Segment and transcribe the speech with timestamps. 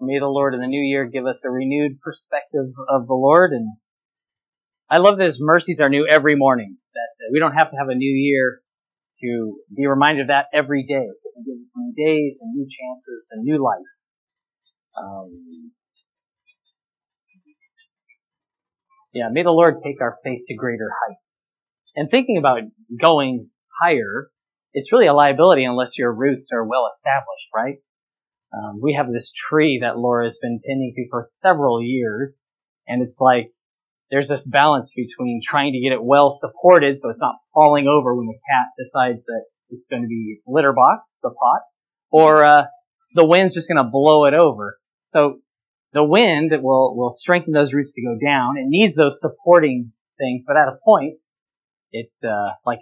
[0.00, 3.52] May the Lord in the new year give us a renewed perspective of the Lord.
[3.52, 3.76] And
[4.88, 6.78] I love that His mercies are new every morning.
[6.94, 8.60] That we don't have to have a new year
[9.22, 12.66] to be reminded of that every day because He gives us new days and new
[12.66, 13.78] chances and new life.
[14.96, 15.72] Um,
[19.12, 21.60] yeah, may the Lord take our faith to greater heights.
[21.94, 22.62] And thinking about
[23.00, 23.50] going
[23.82, 24.30] higher,
[24.72, 27.76] it's really a liability unless your roots are well established, right?
[28.52, 32.42] Um, we have this tree that Laura's been tending to for several years,
[32.86, 33.52] and it's like
[34.10, 38.14] there's this balance between trying to get it well supported so it's not falling over
[38.16, 41.60] when the cat decides that it's going to be its litter box, the pot,
[42.10, 42.66] or uh,
[43.14, 44.78] the wind's just going to blow it over.
[45.04, 45.38] So
[45.92, 48.56] the wind will will strengthen those roots to go down.
[48.58, 51.18] It needs those supporting things, but at a point,
[51.92, 52.80] it uh, like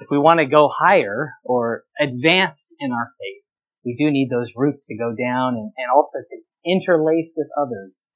[0.00, 3.43] if we want to go higher or advance in our faith,
[3.84, 8.10] we do need those roots to go down and, and also to interlace with others,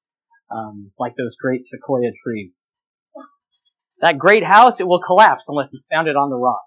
[0.51, 2.65] um, like those great sequoia trees.
[4.01, 6.63] That great house, it will collapse unless it's founded on the rock.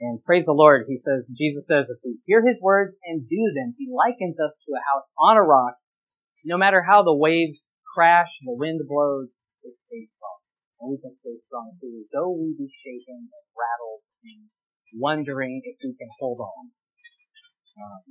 [0.00, 3.52] And praise the Lord, he says, Jesus says, if we hear his words and do
[3.54, 5.74] them, he likens us to a house on a rock.
[6.44, 10.38] No matter how the waves crash, the wind blows, it stays strong.
[10.80, 14.46] And we can stay strong too, though we be shaken and rattled and
[15.00, 16.70] wondering if we can hold on.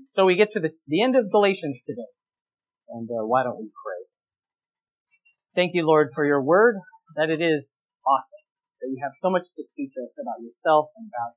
[0.09, 2.11] So we get to the, the end of Galatians today.
[2.89, 4.01] And uh, why don't we pray?
[5.55, 6.77] Thank you, Lord, for your word,
[7.15, 8.45] that it is awesome,
[8.81, 11.35] that you have so much to teach us about yourself and about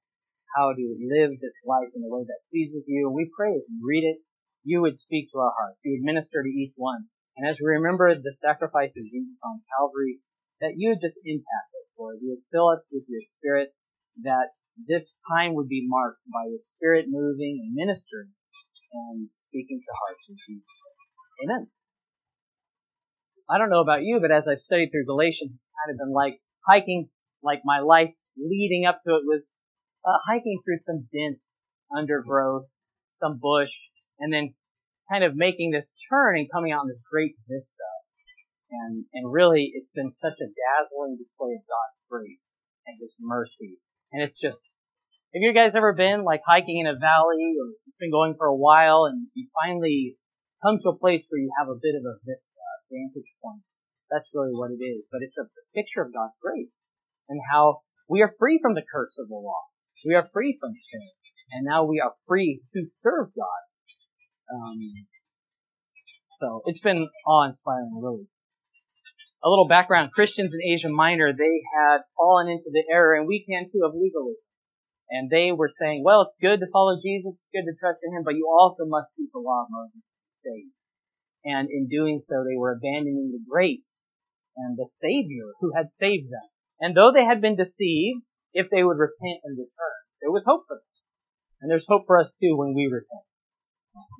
[0.56, 3.10] how to live this life in a way that pleases you.
[3.10, 4.18] We pray as we read it,
[4.62, 5.82] you would speak to our hearts.
[5.84, 7.08] You would minister to each one.
[7.36, 10.20] And as we remember the sacrifice of Jesus on Calvary,
[10.60, 12.18] that you would just impact us, Lord.
[12.20, 13.72] You would fill us with your spirit
[14.22, 14.50] that
[14.88, 18.32] this time would be marked by the spirit moving and ministering
[18.92, 21.50] and speaking to hearts in Jesus' name.
[21.50, 21.66] Amen.
[23.48, 26.12] I don't know about you, but as I've studied through Galatians, it's kind of been
[26.12, 27.08] like hiking,
[27.42, 29.58] like my life leading up to it was
[30.06, 31.58] uh, hiking through some dense
[31.96, 32.66] undergrowth,
[33.10, 33.72] some bush,
[34.18, 34.54] and then
[35.10, 37.90] kind of making this turn and coming out in this great vista.
[38.70, 43.78] And, and really, it's been such a dazzling display of God's grace and His mercy
[44.12, 44.70] and it's just,
[45.34, 48.46] have you guys ever been like hiking in a valley or it's been going for
[48.46, 50.16] a while and you finally
[50.62, 53.62] come to a place where you have a bit of a vista, a vantage point?
[54.10, 55.08] That's really what it is.
[55.10, 56.80] But it's a picture of God's grace
[57.28, 59.62] and how we are free from the curse of the law.
[60.04, 61.08] We are free from sin.
[61.52, 63.62] And now we are free to serve God.
[64.54, 64.78] Um,
[66.38, 68.26] so it's been awe-inspiring, really
[69.42, 73.44] a little background, Christians in Asia Minor, they had fallen into the error, and we
[73.44, 74.48] can too, of legalism.
[75.10, 78.16] And they were saying, well, it's good to follow Jesus, it's good to trust in
[78.16, 80.80] Him, but you also must keep the law of Moses to be saved.
[81.44, 84.04] And in doing so, they were abandoning the grace
[84.56, 86.46] and the Savior who had saved them.
[86.80, 90.64] And though they had been deceived, if they would repent and return, there was hope
[90.68, 90.90] for them.
[91.60, 93.24] And there's hope for us too when we repent.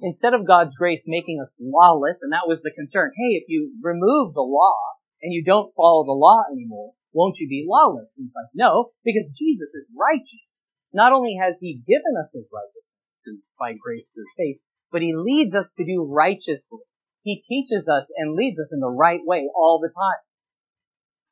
[0.02, 3.72] Instead of God's grace making us lawless, and that was the concern, hey, if you
[3.82, 4.76] remove the law,
[5.22, 8.16] and you don't follow the law anymore, won't you be lawless?
[8.16, 10.64] And it's like, no, because Jesus is righteous.
[10.92, 13.14] Not only has he given us his righteousness
[13.58, 14.60] by grace through faith,
[14.90, 16.80] but he leads us to do righteously.
[17.22, 20.24] He teaches us and leads us in the right way all the time.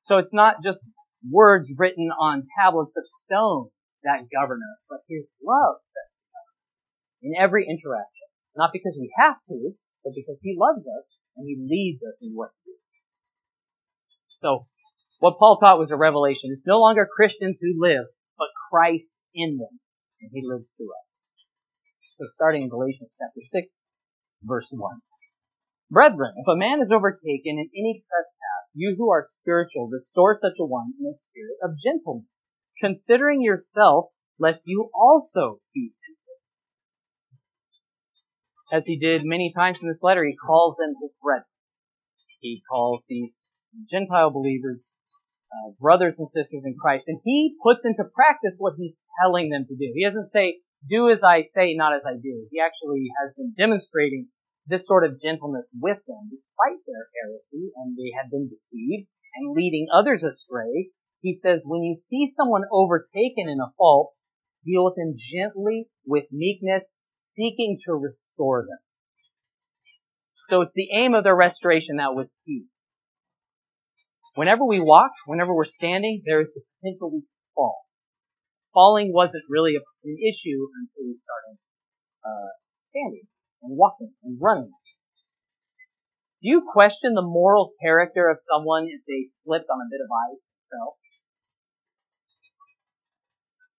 [0.02, 0.84] So it's not just
[1.28, 3.70] words written on tablets of stone
[4.04, 6.86] that govern us, but his love that's govern us
[7.22, 8.28] in every interaction.
[8.54, 12.32] Not because we have to, but because he loves us and he leads us in
[12.34, 12.78] what to do.
[14.38, 14.66] So,
[15.18, 16.50] what Paul taught was a revelation.
[16.52, 18.06] It's no longer Christians who live,
[18.38, 19.80] but Christ in them.
[20.20, 21.18] And he lives through us.
[22.14, 23.82] So starting in Galatians chapter 6,
[24.42, 25.00] verse 1.
[25.90, 30.58] Brethren, if a man is overtaken in any trespass, you who are spiritual, restore such
[30.60, 36.38] a one in a spirit of gentleness, considering yourself, lest you also be tempted.
[38.70, 41.46] As he did many times in this letter, he calls them his brethren.
[42.40, 43.42] He calls these
[43.88, 44.92] Gentile believers,
[45.52, 49.66] uh, brothers and sisters in Christ, and he puts into practice what he's telling them
[49.68, 49.92] to do.
[49.94, 52.46] He doesn't say, do as I say, not as I do.
[52.50, 54.28] He actually has been demonstrating
[54.66, 59.56] this sort of gentleness with them, despite their heresy, and they had been deceived and
[59.56, 60.90] leading others astray.
[61.20, 64.12] He says, when you see someone overtaken in a fault,
[64.64, 68.78] deal with them gently, with meekness, seeking to restore them.
[70.44, 72.66] So it's the aim of their restoration that was key.
[74.38, 77.26] Whenever we walk, whenever we're standing, there is the potential we
[77.56, 77.82] fall.
[78.72, 79.82] Falling wasn't really an
[80.14, 81.58] issue until we started
[82.22, 83.26] uh, standing
[83.64, 84.70] and walking and running.
[86.40, 90.10] Do you question the moral character of someone if they slipped on a bit of
[90.30, 90.94] ice and fell?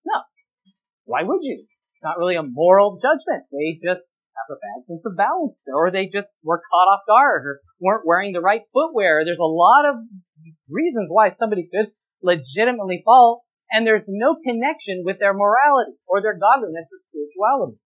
[0.03, 0.19] No.
[1.05, 1.63] Why would you?
[1.63, 3.47] It's not really a moral judgment.
[3.49, 7.45] They just have a bad sense of balance, or they just were caught off guard,
[7.45, 9.23] or weren't wearing the right footwear.
[9.23, 9.95] There's a lot of
[10.69, 11.91] reasons why somebody could
[12.21, 17.77] legitimately fall, and there's no connection with their morality or their godliness or spirituality.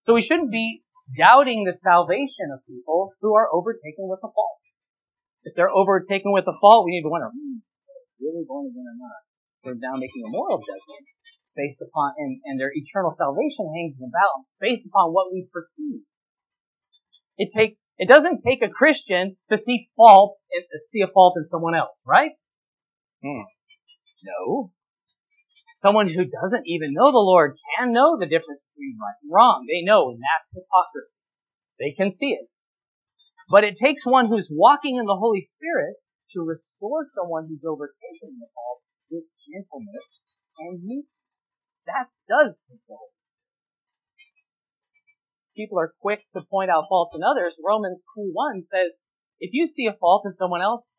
[0.00, 0.82] So we shouldn't be
[1.16, 4.58] doubting the salvation of people who are overtaken with a fault.
[5.44, 7.62] If they're overtaken with a fault, we need to wonder, hmm,
[8.22, 9.20] really born again or not?
[9.62, 11.06] We're now making a moral judgment
[11.54, 15.46] based upon, and, and their eternal salvation hangs in the balance based upon what we
[15.52, 16.02] perceive.
[17.38, 21.44] It takes, it doesn't take a Christian to see fault, and see a fault in
[21.46, 22.32] someone else, right?
[23.22, 23.42] Hmm.
[24.24, 24.72] No.
[25.76, 29.66] Someone who doesn't even know the Lord can know the difference between right and wrong.
[29.66, 31.18] They know, and that's hypocrisy.
[31.80, 32.48] They can see it.
[33.50, 35.96] But it takes one who's walking in the Holy Spirit
[36.32, 40.22] to restore someone who's overtaken the fault with gentleness
[40.58, 41.10] and meekness.
[41.86, 43.21] That does take the Holy Spirit.
[45.56, 47.58] People are quick to point out faults in others.
[47.64, 48.98] Romans 2.1 says,
[49.42, 50.94] if you see a fault in someone else,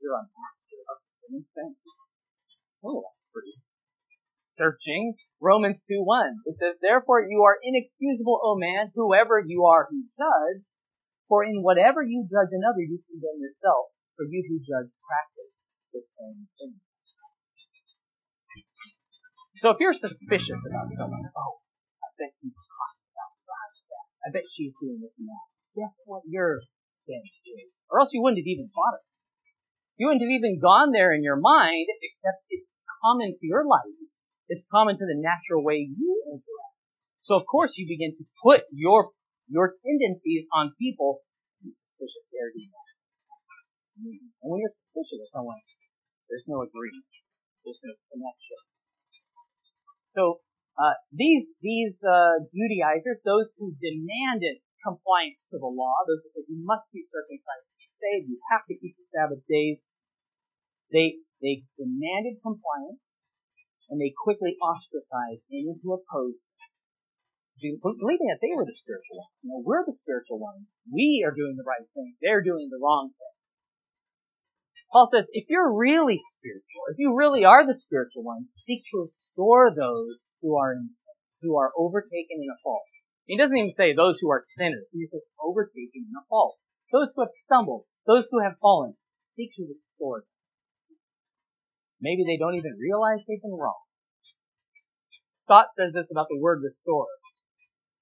[0.00, 1.76] you're a master of the same thing.
[2.82, 3.60] Oh, that's pretty
[4.40, 5.14] searching.
[5.40, 6.40] Romans 2.1.
[6.46, 10.64] It says, Therefore you are inexcusable, O man, whoever you are who judge,
[11.28, 16.00] for in whatever you judge another, you condemn yourself, for you who judge practice the
[16.00, 16.80] same things.
[19.56, 21.60] So if you're suspicious about someone, oh,
[22.02, 23.01] I bet he's that.
[24.24, 25.46] I bet she's doing this and that.
[25.74, 26.62] Guess what your
[27.06, 27.22] thing
[27.58, 27.74] is?
[27.90, 29.18] Or else you wouldn't have even thought of it.
[29.98, 32.72] You wouldn't have even gone there in your mind, except it's
[33.02, 33.98] common to your life
[34.52, 36.76] it's common to the natural way you interact.
[37.16, 39.16] So of course you begin to put your
[39.48, 41.24] your tendencies on people.
[41.64, 42.28] suspicious
[43.96, 45.56] And when you're suspicious of someone,
[46.28, 47.08] there's no agreement.
[47.64, 48.60] There's no connection.
[50.12, 50.44] So
[50.78, 56.48] uh, these these uh, Judaizers, those who demanded compliance to the law, those who said
[56.48, 59.88] you must be circumcised to be saved, you have to keep the Sabbath days,
[60.90, 63.20] they they demanded compliance
[63.90, 67.78] and they quickly ostracized anyone who opposed them.
[67.78, 69.36] Believing that they were the spiritual ones.
[69.44, 70.66] You know, we're the spiritual ones.
[70.90, 72.16] We are doing the right thing.
[72.18, 73.32] They're doing the wrong thing.
[74.90, 79.02] Paul says, if you're really spiritual, if you really are the spiritual ones, seek to
[79.02, 82.82] restore those who are in sin, who are overtaken in a fault.
[83.26, 84.84] He doesn't even say those who are sinners.
[84.92, 86.58] He says overtaken in a fault.
[86.92, 88.96] Those who have stumbled, those who have fallen,
[89.26, 90.28] seek to restore them.
[92.02, 93.78] Maybe they don't even realize they've been wrong.
[95.30, 97.06] Stott says this about the word restore.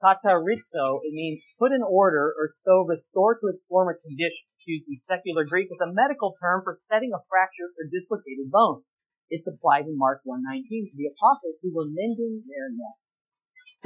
[0.02, 4.48] Katartizo, it means put in order or so restore to its former condition.
[4.56, 8.50] It's used in secular Greek as a medical term for setting a fractured or dislocated
[8.50, 8.82] bone.
[9.30, 12.98] It's applied in Mark 1.19 to the apostles who were mending their net.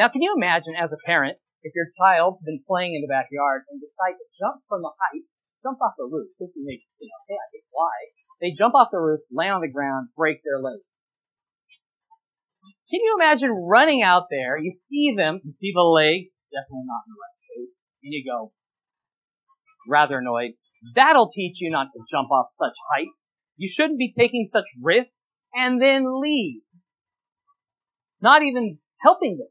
[0.01, 3.69] Now can you imagine as a parent, if your child's been playing in the backyard
[3.69, 5.25] and decide to jump from the height,
[5.63, 7.99] jump off the roof, thinking they, you know, hey, I can fly,
[8.41, 10.81] they jump off the roof, land on the ground, break their leg.
[12.91, 14.57] Can you imagine running out there?
[14.57, 17.73] You see them, you see the leg, it's definitely not in the right shape,
[18.05, 18.53] and you go,
[19.89, 20.53] rather annoyed.
[20.95, 23.39] That'll teach you not to jump off such heights.
[23.57, 26.63] You shouldn't be taking such risks and then leave.
[28.21, 29.49] Not even helping them.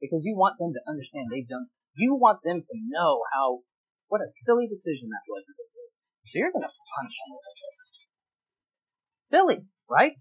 [0.00, 3.60] Because you want them to understand they've done, you want them to know how,
[4.08, 5.44] what a silly decision that was.
[6.26, 7.38] So you're gonna punch them
[9.16, 10.16] Silly, right?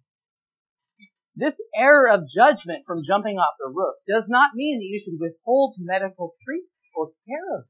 [1.35, 5.19] This error of judgment from jumping off the roof does not mean that you should
[5.19, 7.69] withhold medical treatment or care of them.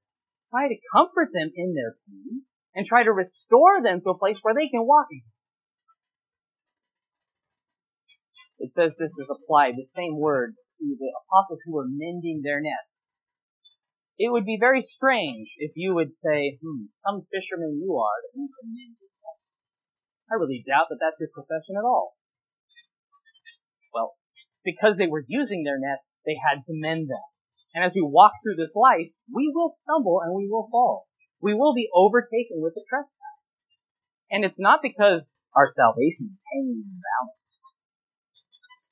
[0.49, 2.45] Try to comfort them in their pain
[2.79, 5.35] and try to restore them to a place where they can walk again.
[8.59, 12.61] It says this is applied, the same word, to the apostles who were mending their
[12.63, 13.03] nets.
[14.17, 18.39] It would be very strange if you would say, hmm, some fisherman you are that
[18.39, 19.43] you can mend your nets.
[20.31, 22.15] I really doubt that that's your profession at all.
[23.93, 24.15] Well,
[24.63, 27.27] because they were using their nets, they had to mend them.
[27.75, 31.08] And as we walk through this life, we will stumble and we will fall.
[31.41, 33.41] We will be overtaken with the trespass.
[34.31, 37.51] And it's not because our salvation is hanging in the balance.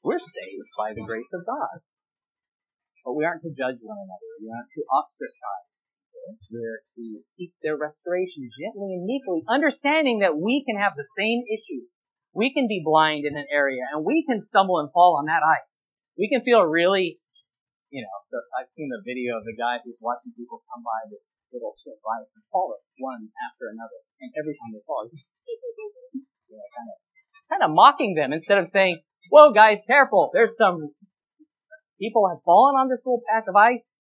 [0.03, 1.83] We're saved by the grace of God.
[3.05, 4.29] But we aren't to judge one another.
[4.41, 6.39] We aren't to ostracize people.
[6.51, 11.43] We're to seek their restoration gently and meekly, understanding that we can have the same
[11.47, 11.87] issue
[12.37, 15.41] we can be blind in an area and we can stumble and fall on that
[15.41, 15.87] ice.
[16.17, 17.19] We can feel really
[17.89, 21.07] you know, the, I've seen the video of the guy who's watching people come by
[21.07, 21.23] this
[21.55, 26.55] little strip of ice and fall one after another, and every time they fall, you
[26.59, 26.97] know, kind of,
[27.47, 28.99] kind of mocking them instead of saying,
[29.31, 30.31] "Whoa, guys, careful!
[30.35, 30.91] There's some
[31.95, 33.95] people have fallen on this little patch of ice.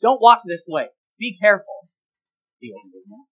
[0.00, 0.88] Don't walk this way.
[1.20, 1.84] Be careful."
[2.60, 3.26] He that.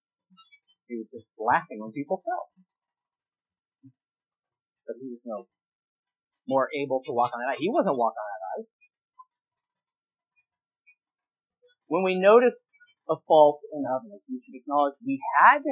[0.87, 2.47] He was just laughing when people fell.
[4.87, 5.49] But he was no
[6.47, 7.59] more able to walk on that ice.
[7.59, 8.71] He wasn't walking on that ice.
[11.89, 12.73] When we notice
[13.09, 15.63] a fault in others, we should acknowledge we had,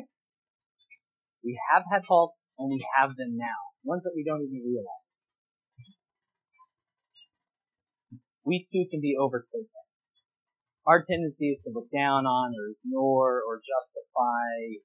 [1.42, 3.58] we have had faults, and we have them now.
[3.82, 5.34] Ones that we don't even realize.
[8.44, 9.84] We too can be overtaken.
[10.86, 14.84] Our tendency is to look down on or ignore or justify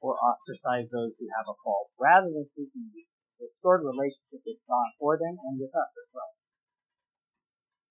[0.00, 2.90] or ostracize those who have a fault, rather than seeking
[3.38, 6.30] restored relationship with God for them and with us as well.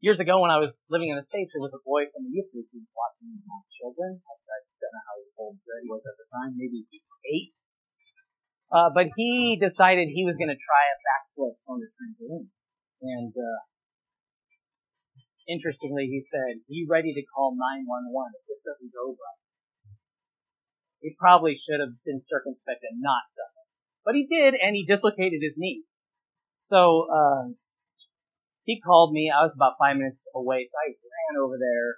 [0.01, 2.34] Years ago, when I was living in the States, there was a boy from the
[2.34, 4.17] youth group who was watching my children.
[4.17, 4.34] I
[4.81, 6.89] don't know how old he was at the time, maybe
[7.29, 7.53] eight.
[8.74, 12.50] Uh, but he decided he was going to try a backflip on the trampoline.
[13.05, 13.62] And, uh,
[15.46, 19.41] interestingly, he said, "Be ready to call 911 if this doesn't go right."
[21.05, 23.70] He probably should have been circumspect and not done it.
[24.01, 25.86] But he did, and he dislocated his knee.
[26.58, 27.53] So, uh,
[28.63, 29.32] he called me.
[29.34, 31.89] I was about five minutes away, so I ran over there,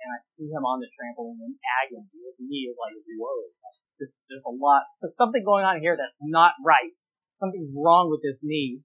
[0.00, 2.08] and I see him on the trampoline in agony.
[2.24, 3.36] His knee is like, whoa,
[4.00, 6.96] this, there's a lot, so something going on here that's not right.
[7.34, 8.80] Something's wrong with this knee.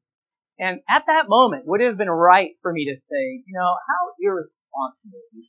[0.60, 3.72] And at that moment, would it have been right for me to say, you know,
[3.88, 5.48] how irresponsible you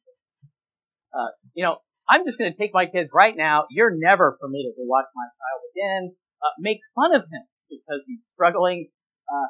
[1.12, 1.76] uh, you know,
[2.08, 3.66] I'm just going to take my kids right now.
[3.70, 6.16] You're never permitted to watch my child again.
[6.42, 8.88] Uh, make fun of him because he's struggling.
[9.28, 9.48] Uh,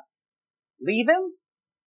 [0.80, 1.32] leave him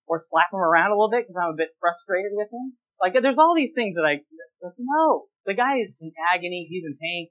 [0.08, 2.78] or slap him around a little bit because I'm a bit frustrated with him.
[3.02, 4.22] Like there's all these things that I
[4.64, 5.26] like, no.
[5.46, 6.66] The guy is in agony.
[6.70, 7.30] He's in pain.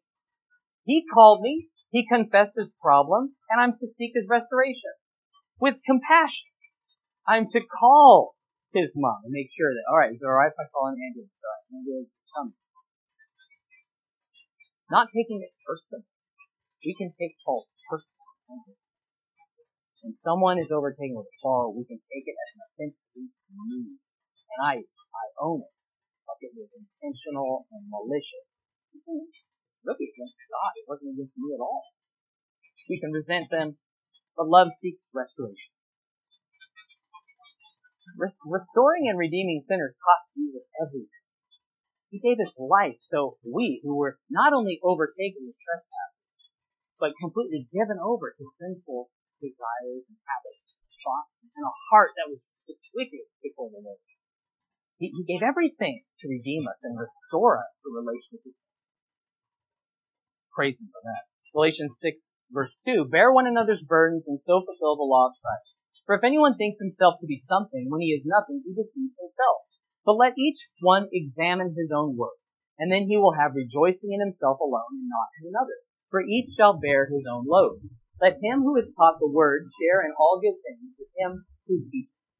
[0.84, 1.68] He called me.
[1.90, 4.90] He confessed his problem, and I'm to seek his restoration
[5.60, 6.50] with compassion.
[7.26, 8.34] I'm to call
[8.72, 10.90] his mom and make sure that all right, is it all right if I call
[10.90, 11.38] an ambulance?
[11.38, 12.58] All right, ambulance is coming.
[14.90, 16.04] Not taking it personal.
[16.84, 18.76] We can take fault personally.
[20.04, 23.48] When someone is overtaken with a fall, we can take it as an offense against
[23.56, 23.96] me.
[24.52, 25.76] And I, I own it.
[26.28, 28.60] Like it was intentional and malicious.
[28.92, 30.76] It's really against God.
[30.76, 31.88] It wasn't against me at all.
[32.92, 33.80] We can resent them,
[34.36, 35.72] but love seeks restoration.
[38.44, 41.24] Restoring and redeeming sinners cost Jesus everything.
[42.12, 46.52] He gave his life so we, who were not only overtaken with trespasses,
[47.00, 49.08] but completely given over to sinful
[49.40, 54.00] desires and habits, thoughts, and a heart that was just wicked before the Lord.
[54.98, 58.54] He, he gave everything to redeem us and restore us to relationship
[60.54, 61.26] Praise Him for that.
[61.52, 65.78] Galatians 6 verse 2, bear one another's burdens and so fulfill the law of Christ.
[66.06, 69.66] For if anyone thinks himself to be something when he is nothing, he deceives himself.
[70.04, 72.38] But let each one examine his own work,
[72.78, 75.82] and then he will have rejoicing in himself alone and not in another.
[76.10, 77.80] For each shall bear his own load.
[78.20, 81.82] Let him who is taught the word share in all good things with him who
[81.82, 82.38] teaches.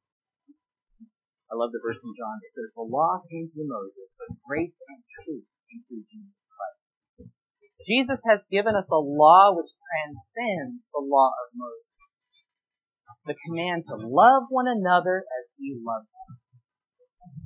[1.50, 4.78] I love the verse in John that says, The law came through Moses, but grace
[4.90, 7.30] and truth came through Jesus Christ.
[7.84, 11.94] Jesus has given us a law which transcends the law of Moses.
[13.26, 16.40] The command to love one another as he loves us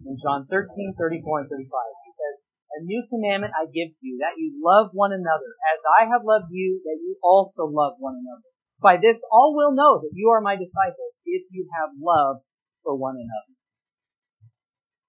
[0.07, 1.69] in John 13, 34, and 35.
[2.07, 5.81] He says, A new commandment I give to you, that you love one another, as
[6.01, 8.49] I have loved you, that you also love one another.
[8.81, 12.45] By this all will know that you are my disciples, if you have love
[12.85, 13.55] for one another.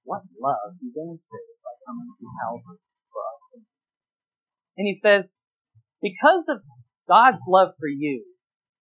[0.04, 2.82] What love he demonstrated by coming to Calvary
[3.13, 3.94] for our sins.
[4.78, 5.38] And he says,
[6.01, 6.63] because of
[7.08, 8.25] God's love for you,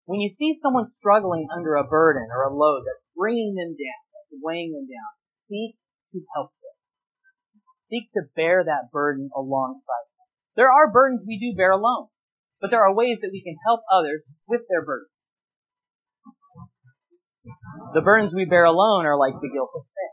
[0.05, 4.01] when you see someone struggling under a burden or a load that's bringing them down,
[4.15, 5.75] that's weighing them down, seek
[6.13, 6.56] to help them.
[7.87, 10.11] Seek to bear that burden alongside.
[10.59, 12.11] There are burdens we do bear alone,
[12.59, 15.07] but there are ways that we can help others with their burden.
[17.95, 20.11] The burdens we bear alone are like the guilt of sin.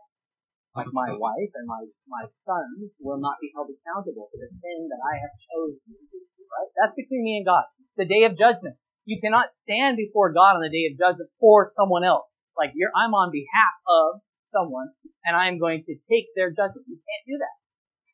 [0.78, 4.87] Like my wife and my, my sons will not be held accountable for the sin
[4.87, 6.23] that I have chosen to do.
[6.47, 6.71] Right?
[6.78, 7.66] That's between me and God.
[7.99, 8.78] The day of judgment.
[9.02, 12.31] You cannot stand before God on the day of judgment for someone else.
[12.54, 14.95] Like I'm on behalf of someone
[15.26, 16.87] and I am going to take their judgment.
[16.87, 17.63] You can't do that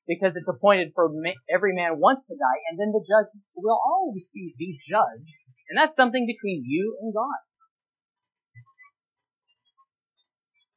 [0.07, 1.11] because it's appointed for
[1.53, 3.45] every man wants to die and then the judgment.
[3.47, 5.35] So we'll all receive be judged
[5.69, 7.41] and that's something between you and God.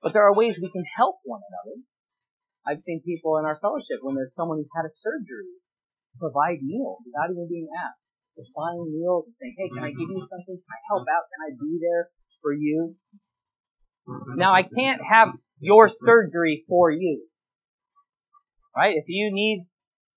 [0.01, 1.81] But there are ways we can help one another
[2.65, 5.59] I've seen people in our fellowship when there's someone who's had a surgery
[6.19, 8.07] provide meals without even being asked.
[8.23, 10.57] Supplying meals and saying, hey, can I give you something?
[10.57, 11.27] Can I help out?
[11.27, 12.09] Can I be there
[12.41, 12.95] for you?
[14.35, 17.27] Now I can't have your surgery for you.
[18.75, 18.97] Right?
[18.97, 19.69] If you need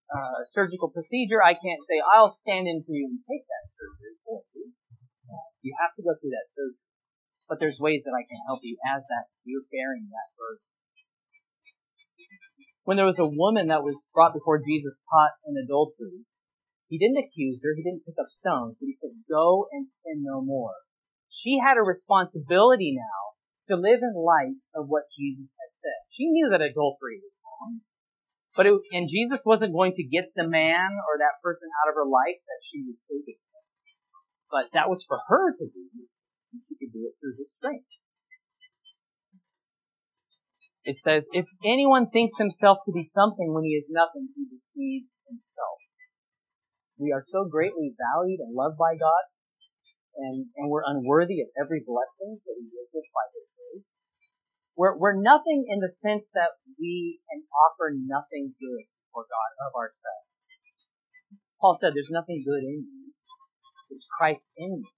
[0.08, 3.64] uh, a surgical procedure, I can't say, I'll stand in for you and take that
[3.76, 4.72] surgery for you.
[5.62, 6.80] You have to go through that surgery.
[7.48, 10.66] But there's ways that I can help you as that you're bearing that burden.
[12.86, 16.22] When there was a woman that was brought before Jesus caught in adultery,
[16.88, 20.22] he didn't accuse her, he didn't pick up stones, but he said, go and sin
[20.22, 20.74] no more.
[21.28, 23.34] She had a responsibility now
[23.66, 25.98] to live in light of what Jesus had said.
[26.10, 27.82] She knew that adultery was wrong.
[28.56, 31.94] But it, and Jesus wasn't going to get the man or that person out of
[32.00, 33.68] her life that she was sleeping with.
[34.48, 35.84] But that was for her to do.
[36.68, 37.92] She could do it through his strength.
[40.86, 45.20] It says, if anyone thinks himself to be something when he is nothing, he deceives
[45.28, 45.82] himself.
[46.96, 49.24] We are so greatly valued and loved by God,
[50.16, 54.05] and, and we're unworthy of every blessing that he gives us by his grace.
[54.76, 59.74] We're, we're nothing in the sense that we can offer nothing good for God of
[59.74, 60.28] ourselves.
[61.60, 63.12] Paul said there's nothing good in you.
[63.90, 64.90] It's Christ in you.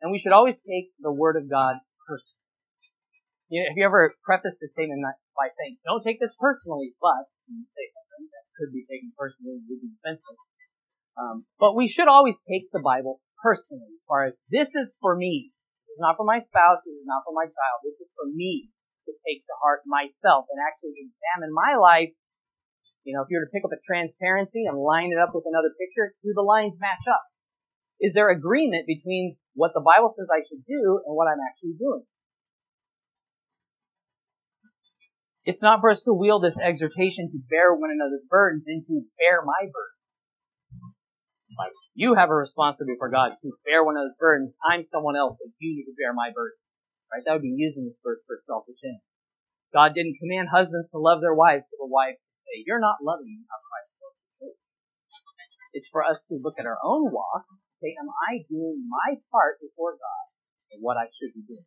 [0.00, 2.44] And we should always take the Word of God personally.
[3.48, 5.02] You know, have you ever prefaced a statement
[5.34, 9.58] by saying, don't take this personally, but, you say something that could be taken personally
[9.66, 10.36] would be offensive.
[11.16, 15.16] Um, but we should always take the Bible personally as far as this is for
[15.16, 15.53] me.
[15.94, 16.82] Is not for my spouse.
[16.82, 17.78] This is not for my child.
[17.86, 18.66] This is for me
[19.06, 22.10] to take to heart myself and actually examine my life.
[23.06, 25.46] You know, if you were to pick up a transparency and line it up with
[25.46, 27.22] another picture, do the lines match up?
[28.00, 31.78] Is there agreement between what the Bible says I should do and what I'm actually
[31.78, 32.02] doing?
[35.44, 39.06] It's not for us to wield this exhortation to bear one another's burdens and to
[39.20, 40.03] bear my burdens.
[41.94, 44.56] You have a responsibility for God to bear one of those burdens.
[44.64, 46.58] I'm someone else, and you need to bear my burden.
[47.12, 47.22] Right?
[47.24, 49.00] That would be using this verse for selfish end.
[49.72, 53.02] God didn't command husbands to love their wives, so the wife could say, "You're not
[53.02, 54.54] loving me how Christ loves you."
[55.74, 59.20] It's for us to look at our own walk and say, "Am I doing my
[59.30, 60.26] part before God
[60.72, 61.66] and what I should be doing?"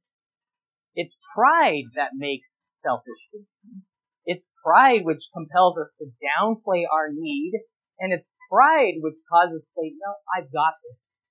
[0.96, 3.96] It's pride that makes selfish things.
[4.26, 7.54] It's pride which compels us to downplay our need
[8.00, 11.26] and it's pride which causes to say, no, I've got this.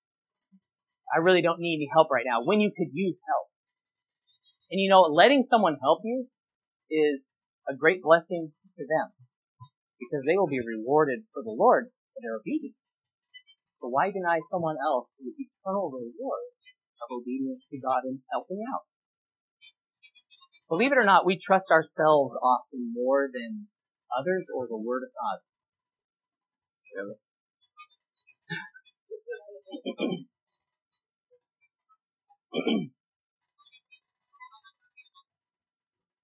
[1.14, 3.46] I really don't need any help right now when you could use help.
[4.70, 6.26] And you know, letting someone help you
[6.90, 7.34] is
[7.68, 9.12] a great blessing to them
[10.00, 12.76] because they will be rewarded for the Lord for their obedience.
[13.78, 16.44] So why deny someone else the eternal reward
[17.02, 18.82] of obedience to God and helping out?
[20.68, 23.68] Believe it or not, we trust ourselves often more than
[24.10, 25.38] others or the Word of God.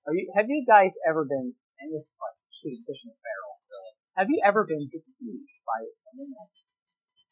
[0.03, 3.19] Are you, have you guys ever been, and this is like shooting fish in a
[3.21, 3.93] barrel, really.
[4.17, 6.65] Have you ever been deceived by someone else?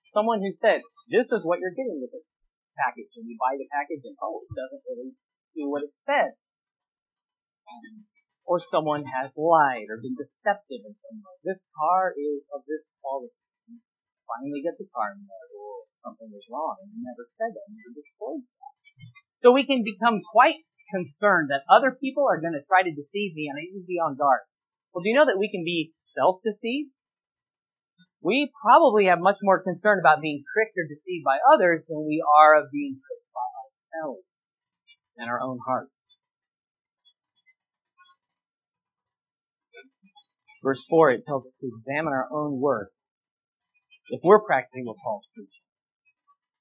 [0.04, 2.20] Someone who said, this is what you're getting with the
[2.76, 5.16] package, and you buy the package and oh, it doesn't really
[5.56, 6.36] do what it said.
[7.64, 8.04] Um,
[8.50, 11.38] or someone has lied or been deceptive in some way.
[11.46, 13.30] This car is of this quality.
[13.70, 13.78] You
[14.26, 17.70] finally get the car and like, oh, something was wrong, and you never said that,
[17.70, 18.74] never disclosed that.
[19.38, 23.38] So we can become quite concerned that other people are going to try to deceive
[23.38, 24.42] me, and I need to be on guard.
[24.90, 26.90] Well, do you know that we can be self-deceived?
[28.18, 32.18] We probably have much more concern about being tricked or deceived by others than we
[32.18, 34.50] are of being tricked by ourselves
[35.14, 36.09] and our own hearts.
[40.62, 42.92] Verse 4, it tells us to examine our own work
[44.08, 45.64] if we're practicing what Paul's preaching.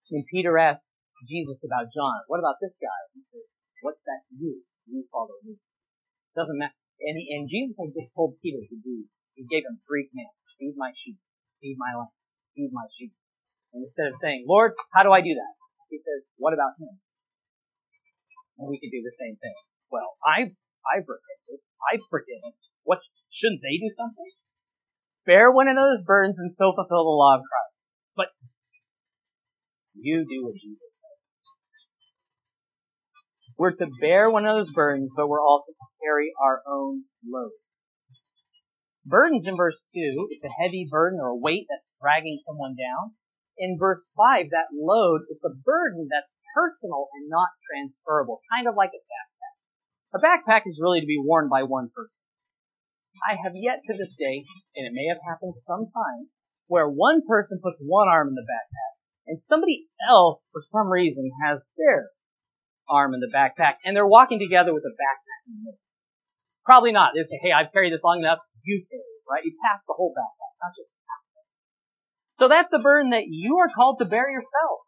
[0.09, 0.87] When Peter asked
[1.27, 2.99] Jesus about John, what about this guy?
[3.13, 3.43] He says,
[3.81, 4.63] what's that to you?
[4.87, 5.59] You follow me.
[6.35, 6.73] Doesn't matter.
[7.01, 10.51] And, and Jesus had just told Peter to do, he gave him three commands.
[10.59, 11.19] Feed my sheep,
[11.61, 13.11] feed my lambs, feed my sheep.
[13.73, 15.53] And instead of saying, Lord, how do I do that?
[15.89, 16.99] He says, what about him?
[18.59, 19.55] And we could do the same thing.
[19.91, 20.51] Well, I've,
[20.83, 21.63] I've repented.
[21.87, 22.51] I've forgiven.
[22.83, 24.31] What shouldn't they do something?
[25.25, 27.89] Bear one another's burdens and so fulfill the law of Christ.
[28.15, 28.27] But
[29.95, 31.19] you do what Jesus says.
[33.57, 37.51] We're to bear one another's burdens, but we're also to carry our own load.
[39.05, 43.15] Burdens in verse 2, it's a heavy burden or a weight that's dragging someone down.
[43.57, 48.75] In verse 5, that load, it's a burden that's personal and not transferable, kind of
[48.75, 49.55] like a backpack.
[50.15, 52.23] A backpack is really to be worn by one person.
[53.27, 56.29] I have yet to this day, and it may have happened sometime,
[56.67, 58.93] where one person puts one arm in the backpack
[59.29, 62.09] and somebody else, for some reason, has their
[62.89, 65.81] arm in the backpack and they're walking together with a backpack in the middle.
[66.65, 67.13] Probably not.
[67.13, 68.39] They say, hey, I've carried this long enough.
[68.63, 69.45] You carry it, right?
[69.45, 71.47] You pass the whole backpack, not just half of it.
[72.33, 74.79] So that's the burden that you are called to bear yourself.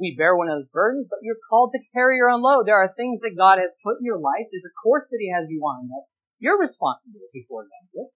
[0.00, 2.66] We bear one of those burdens, but you're called to carry your own load.
[2.66, 4.48] There are things that God has put in your life.
[4.50, 6.04] There's a course that He has you on that
[6.38, 8.08] you're responsible before God.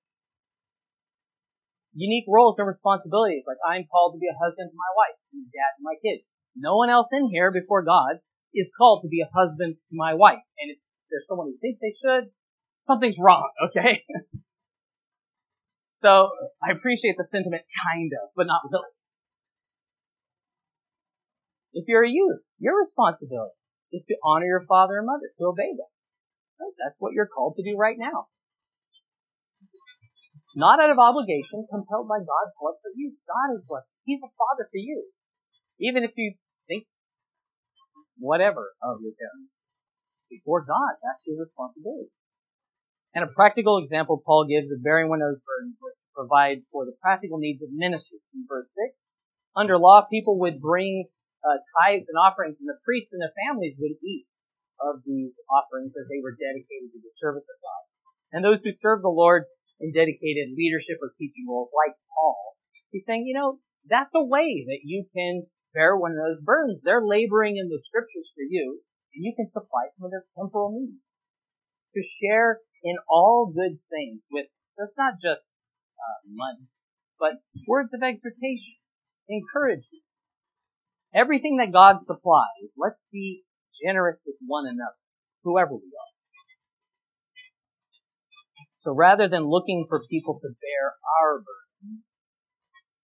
[1.94, 5.42] Unique roles and responsibilities, like I'm called to be a husband to my wife, and
[5.42, 6.30] a dad to my kids.
[6.54, 8.20] No one else in here before God
[8.54, 10.42] is called to be a husband to my wife.
[10.58, 10.78] And if
[11.10, 12.30] there's someone who thinks they should,
[12.80, 14.04] something's wrong, okay?
[15.90, 16.30] so,
[16.62, 18.94] I appreciate the sentiment, kind of, but not really.
[21.72, 23.54] If you're a youth, your responsibility
[23.92, 25.86] is to honor your father and mother, to obey them.
[26.58, 28.26] That's what you're called to do right now.
[30.56, 33.14] Not out of obligation, compelled by God's love for you.
[33.26, 33.84] God is love.
[34.04, 35.06] He's a father for you.
[35.78, 36.34] Even if you
[36.66, 36.86] think
[38.18, 39.78] whatever of your parents.
[40.30, 42.10] Before God, that's your responsibility.
[43.14, 46.60] And a practical example Paul gives of bearing one of those burdens was to provide
[46.70, 48.20] for the practical needs of ministers.
[48.34, 49.14] In verse 6,
[49.56, 51.08] under law, people would bring
[51.42, 54.26] uh, tithes and offerings, and the priests and the families would eat
[54.80, 57.82] of these offerings as they were dedicated to the service of God.
[58.32, 59.44] And those who served the Lord
[59.80, 62.56] in dedicated leadership or teaching roles, like Paul,
[62.90, 66.82] he's saying, you know, that's a way that you can bear one of those burdens.
[66.82, 68.80] They're laboring in the scriptures for you,
[69.14, 71.20] and you can supply some of their temporal needs.
[71.94, 75.48] To share in all good things with, that's not just
[75.96, 76.68] uh, money,
[77.18, 78.76] but words of exhortation,
[79.30, 80.04] encouragement.
[81.14, 83.42] Everything that God supplies, let's be
[83.82, 84.98] generous with one another,
[85.44, 86.12] whoever we are.
[88.78, 90.84] So rather than looking for people to bear
[91.20, 92.04] our burden,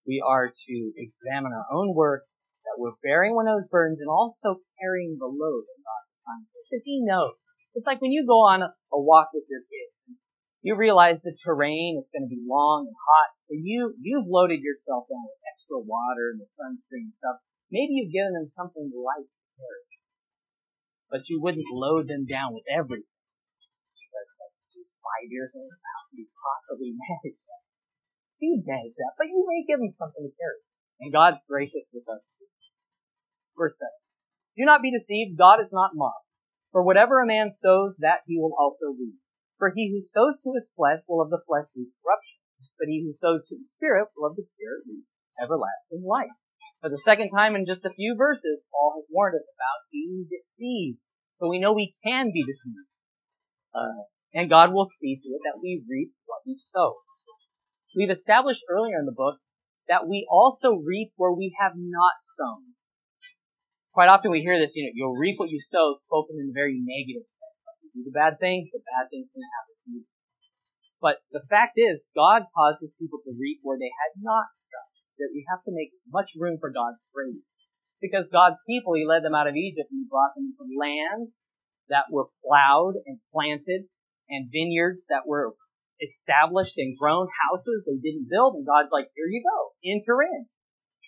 [0.07, 2.23] we are to examine our own work,
[2.65, 6.49] that we're bearing one of those burdens and also carrying the load that God assigned
[6.49, 6.65] us.
[6.65, 7.37] Because He knows.
[7.75, 10.17] It's like when you go on a, a walk with your kids,
[10.65, 14.65] you realize the terrain, it's going to be long and hot, so you, you've loaded
[14.65, 17.37] yourself down with extra water and the sunscreen and stuff.
[17.69, 19.85] Maybe you've given them something light to carry.
[21.15, 23.07] But you wouldn't load them down with everything.
[23.07, 27.63] Because like, years old, how can you possibly manage that?
[28.43, 30.59] He'd manage that, but you may give him something to carry.
[30.99, 32.51] And God's gracious with us too.
[33.55, 33.87] Verse 7.
[34.59, 36.27] Do not be deceived, God is not mocked.
[36.75, 39.15] For whatever a man sows, that he will also reap.
[39.55, 42.43] For he who sows to his flesh will of the flesh reap corruption,
[42.75, 45.07] but he who sows to the Spirit will of the Spirit reap
[45.39, 46.35] everlasting life.
[46.81, 50.27] For the second time in just a few verses, Paul has warned us about being
[50.29, 50.99] deceived.
[51.35, 52.87] So we know we can be deceived.
[53.73, 56.93] Uh, and God will see to it that we reap what we sow.
[57.95, 59.39] We've established earlier in the book
[59.87, 62.75] that we also reap where we have not sown.
[63.93, 66.55] Quite often we hear this, you know, you'll reap what you sow spoken in a
[66.55, 67.61] very negative sense.
[67.63, 70.03] Like you do the bad thing, the bad thing's to happen to you.
[70.99, 74.91] But the fact is, God causes people to reap where they had not sown.
[75.15, 77.71] That we have to make much room for God's grace.
[78.01, 81.39] Because God's people, He led them out of Egypt and He brought them from lands
[81.89, 83.85] that were plowed and planted
[84.29, 85.53] and vineyards that were
[86.01, 90.47] established and grown houses they didn't build, and God's like, here you go, enter in.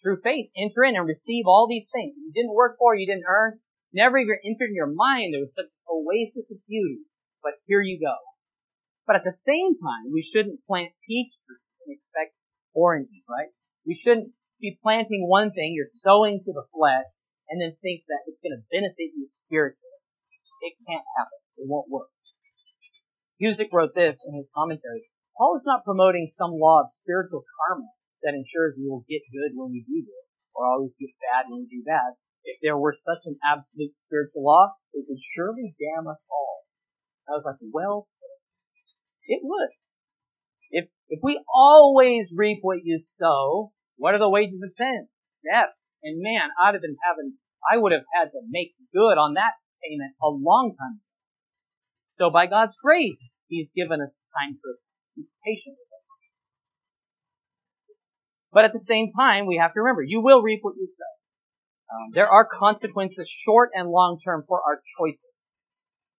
[0.01, 2.13] Through faith, enter in and receive all these things.
[2.15, 3.59] You didn't work for, you didn't earn,
[3.91, 7.01] never even entered in your mind there was such an oasis of beauty,
[7.41, 8.15] but here you go.
[9.05, 12.35] But at the same time, we shouldn't plant peach trees and expect
[12.73, 13.49] oranges, right?
[13.85, 17.07] We shouldn't be planting one thing, you're sowing to the flesh,
[17.49, 20.01] and then think that it's going to benefit you spiritually.
[20.63, 21.39] It can't happen.
[21.57, 22.09] It won't work.
[23.41, 25.05] Guzik wrote this in his commentary.
[25.37, 27.89] Paul is not promoting some law of spiritual karma
[28.23, 31.61] that ensures we will get good when we do good, or always get bad when
[31.61, 32.17] we do bad.
[32.43, 36.65] If there were such an absolute spiritual law, it would surely damn us all.
[37.29, 38.07] I was like, well,
[39.27, 39.69] it would.
[40.71, 45.07] If, if we always reap what you sow, what are the wages of sin?
[45.43, 45.73] Death.
[46.03, 47.33] And man, I'd have been having,
[47.65, 51.13] I would have had to make good on that payment a long time ago.
[52.07, 54.77] So by God's grace, He's given us time for,
[55.15, 56.07] He's patient with us.
[58.53, 61.13] But at the same time, we have to remember, you will reap what you sow.
[61.87, 65.31] Um, there are consequences, short and long term, for our choices.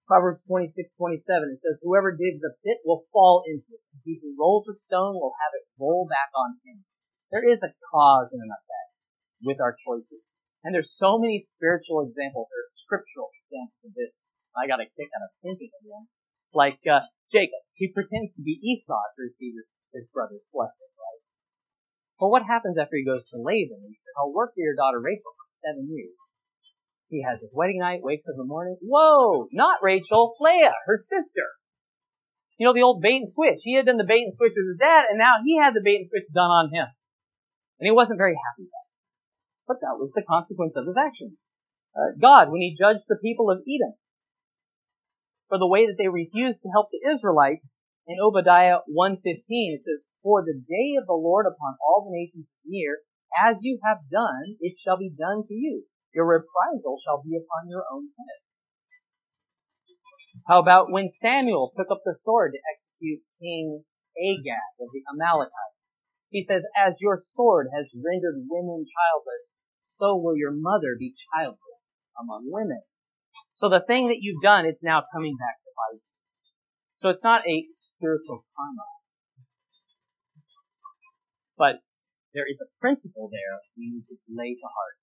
[0.08, 3.84] Proverbs 26, 27, it says, Whoever digs a pit will fall into it.
[4.04, 6.84] He who rolls a stone will have it roll back on him.
[7.30, 8.94] There is a cause and an effect
[9.44, 10.32] with our choices.
[10.64, 14.18] And there's so many spiritual examples, or scriptural examples of this
[14.56, 16.08] I got a kick out of thinking of them.
[16.52, 21.22] Like uh, Jacob, he pretends to be Esau to receive his, his brother's blessing, right?
[22.18, 23.78] But what happens after he goes to Laban?
[23.86, 26.16] He says, "I'll work for your daughter Rachel for seven years."
[27.08, 28.76] He has his wedding night, wakes up in the morning.
[28.82, 31.46] Whoa, not Rachel, Leah, her sister.
[32.58, 33.60] You know the old bait and switch.
[33.62, 35.84] He had done the bait and switch with his dad, and now he had the
[35.84, 36.88] bait and switch done on him,
[37.78, 38.98] and he wasn't very happy about it.
[39.66, 41.44] But that was the consequence of his actions.
[41.96, 43.94] Uh, God, when He judged the people of Edom,
[45.48, 47.76] for the way that they refused to help the Israelites.
[48.06, 49.20] In Obadiah 1.15,
[49.74, 53.00] it says, For the day of the Lord upon all the nations is near.
[53.36, 55.84] As you have done, it shall be done to you.
[56.14, 58.40] Your reprisal shall be upon your own head.
[60.46, 63.84] How about when Samuel took up the sword to execute King
[64.16, 65.77] Agag of the Amalekites?
[66.30, 71.90] He says, As your sword has rendered women childless, so will your mother be childless
[72.20, 72.82] among women.
[73.54, 76.02] So the thing that you've done, it's now coming back to bite.
[76.96, 78.84] So it's not a spiritual karma.
[81.56, 81.82] But
[82.34, 84.98] there is a principle there we need to lay to heart.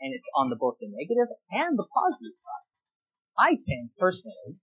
[0.00, 2.68] And it's on the both the negative and the positive side.
[3.36, 4.58] I tend personally,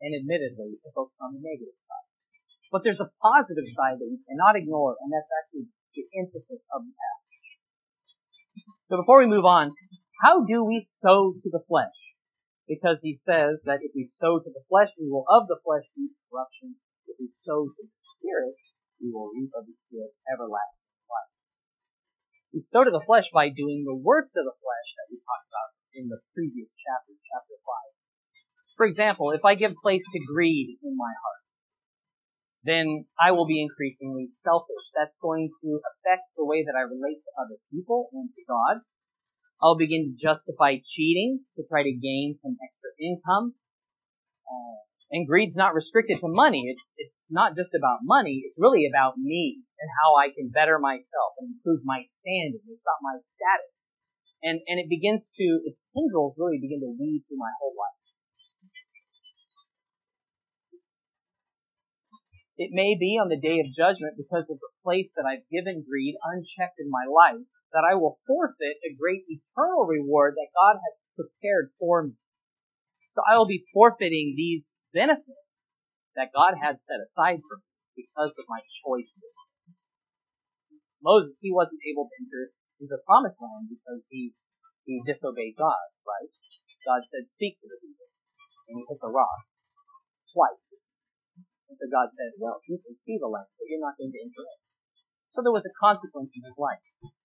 [0.00, 2.07] and admittedly, to focus on the negative side.
[2.70, 6.84] But there's a positive side that we cannot ignore, and that's actually the emphasis of
[6.84, 7.48] the passage.
[8.86, 9.72] So before we move on,
[10.24, 11.96] how do we sow to the flesh?
[12.68, 15.88] because he says that if we sow to the flesh, we will of the flesh
[15.96, 16.76] reap corruption.
[17.08, 18.60] If we sow to the Spirit,
[19.00, 21.32] we will reap of the Spirit everlasting life.
[22.52, 25.48] We sow to the flesh by doing the works of the flesh that we talked
[25.48, 28.76] about in the previous chapter, chapter 5.
[28.76, 31.37] For example, if I give place to greed in my heart,
[32.68, 34.92] then I will be increasingly selfish.
[34.94, 38.82] That's going to affect the way that I relate to other people and to God.
[39.62, 43.54] I'll begin to justify cheating to try to gain some extra income.
[44.46, 44.78] Uh,
[45.10, 46.68] and greed's not restricted to money.
[46.68, 48.42] It, it's not just about money.
[48.44, 52.60] It's really about me and how I can better myself and improve my standing.
[52.68, 53.88] It's about my status.
[54.42, 57.97] And, and it begins to, its tendrils really begin to weave through my whole life.
[62.58, 65.86] It may be on the day of judgment because of the place that I've given
[65.86, 70.82] greed unchecked in my life that I will forfeit a great eternal reward that God
[70.82, 72.18] has prepared for me.
[73.14, 75.70] So I will be forfeiting these benefits
[76.18, 79.54] that God had set aside for me because of my choices.
[80.98, 82.42] Moses, he wasn't able to enter
[82.82, 84.34] into the promised land because he,
[84.82, 86.30] he disobeyed God, right?
[86.82, 88.10] God said, speak to the people.
[88.66, 89.46] And he hit the rock
[90.34, 90.87] twice.
[91.68, 94.20] And so God said, well, you can see the light, but you're not going to
[94.20, 94.60] enter it.
[95.30, 96.80] So there was a consequence in his life.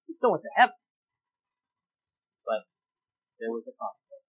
[0.07, 0.75] He still went to heaven.
[2.43, 2.67] But
[3.39, 4.27] there was a consequence.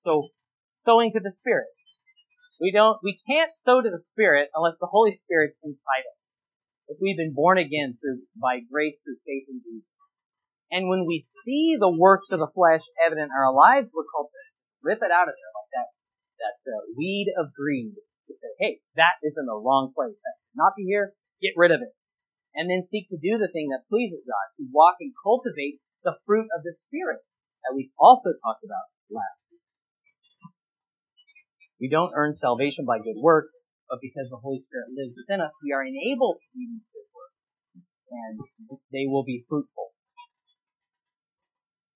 [0.00, 0.32] So,
[0.72, 1.68] sowing to the Spirit.
[2.60, 6.18] We don't, we can't sow to the Spirit unless the Holy Spirit's inside us.
[6.88, 10.16] If we've been born again through, by grace through faith in Jesus.
[10.72, 14.32] And when we see the works of the flesh evident in our lives, we're called
[14.32, 14.42] to
[14.82, 15.88] rip it out of there like that,
[16.40, 17.94] that uh, weed of greed.
[18.28, 20.22] To say, hey, that is in the wrong place.
[20.22, 21.12] That should not be here.
[21.42, 21.92] Get rid of it
[22.54, 26.16] and then seek to do the thing that pleases God, to walk and cultivate the
[26.26, 27.20] fruit of the Spirit
[27.64, 29.64] that we've also talked about last week.
[31.80, 35.54] We don't earn salvation by good works, but because the Holy Spirit lives within us,
[35.64, 37.40] we are enabled to do these good works,
[38.10, 38.34] and
[38.92, 39.90] they will be fruitful.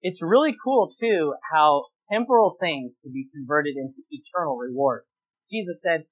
[0.02, 5.08] It's really cool too how temporal things can be converted into eternal rewards.
[5.50, 6.04] Jesus said,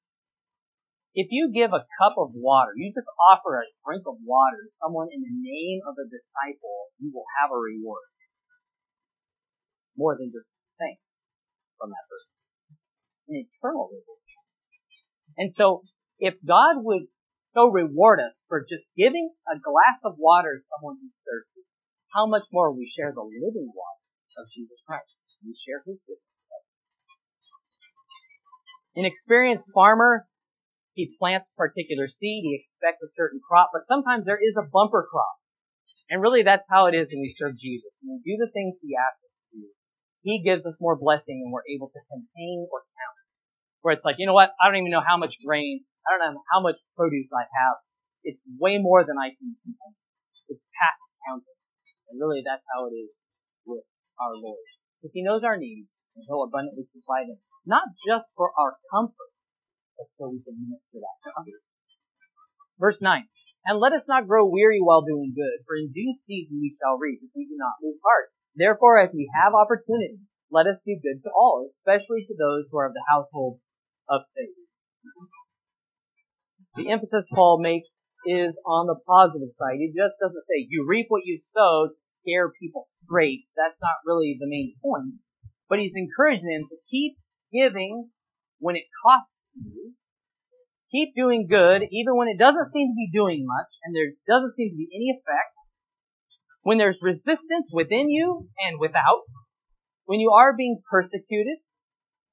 [1.14, 4.72] if you give a cup of water, you just offer a drink of water to
[4.74, 8.10] someone in the name of a disciple, you will have a reward.
[9.96, 11.14] More than just thanks
[11.78, 12.34] from that person.
[13.30, 14.22] An eternal reward.
[15.38, 15.86] And so,
[16.18, 17.06] if God would
[17.38, 21.62] so reward us for just giving a glass of water to someone who's thirsty,
[22.10, 24.02] how much more we share the living water
[24.42, 25.14] of Jesus Christ.
[25.46, 26.34] We share His goodness.
[28.96, 30.26] An experienced farmer
[30.94, 34.66] he plants a particular seed, he expects a certain crop, but sometimes there is a
[34.66, 35.34] bumper crop.
[36.08, 37.98] And really that's how it is when we serve Jesus.
[38.02, 39.68] When we do the things he asks us to do,
[40.22, 43.18] he gives us more blessing than we're able to contain or count.
[43.82, 44.54] Where it's like, you know what?
[44.62, 47.76] I don't even know how much grain, I don't know how much produce I have.
[48.22, 49.94] It's way more than I can contain.
[50.48, 51.58] It's past counting.
[52.08, 53.18] And really that's how it is
[53.66, 53.84] with
[54.20, 54.64] our Lord.
[55.00, 57.36] Because he knows our needs and he'll abundantly supply them.
[57.66, 59.33] Not just for our comfort,
[59.96, 61.62] but so we can minister that others.
[62.78, 63.28] Verse 9.
[63.66, 66.98] And let us not grow weary while doing good, for in due season we shall
[66.98, 68.28] reap if we do not lose heart.
[68.54, 72.78] Therefore, as we have opportunity, let us do good to all, especially to those who
[72.78, 73.60] are of the household
[74.08, 74.54] of faith.
[76.76, 77.88] The emphasis Paul makes
[78.26, 79.78] is on the positive side.
[79.78, 83.44] He just doesn't say you reap what you sow to scare people straight.
[83.56, 85.20] That's not really the main point.
[85.68, 87.16] But he's encouraging them to keep
[87.52, 88.10] giving
[88.58, 89.94] when it costs you.
[90.90, 94.54] Keep doing good even when it doesn't seem to be doing much and there doesn't
[94.54, 95.54] seem to be any effect.
[96.62, 99.22] When there's resistance within you and without.
[100.06, 101.58] When you are being persecuted.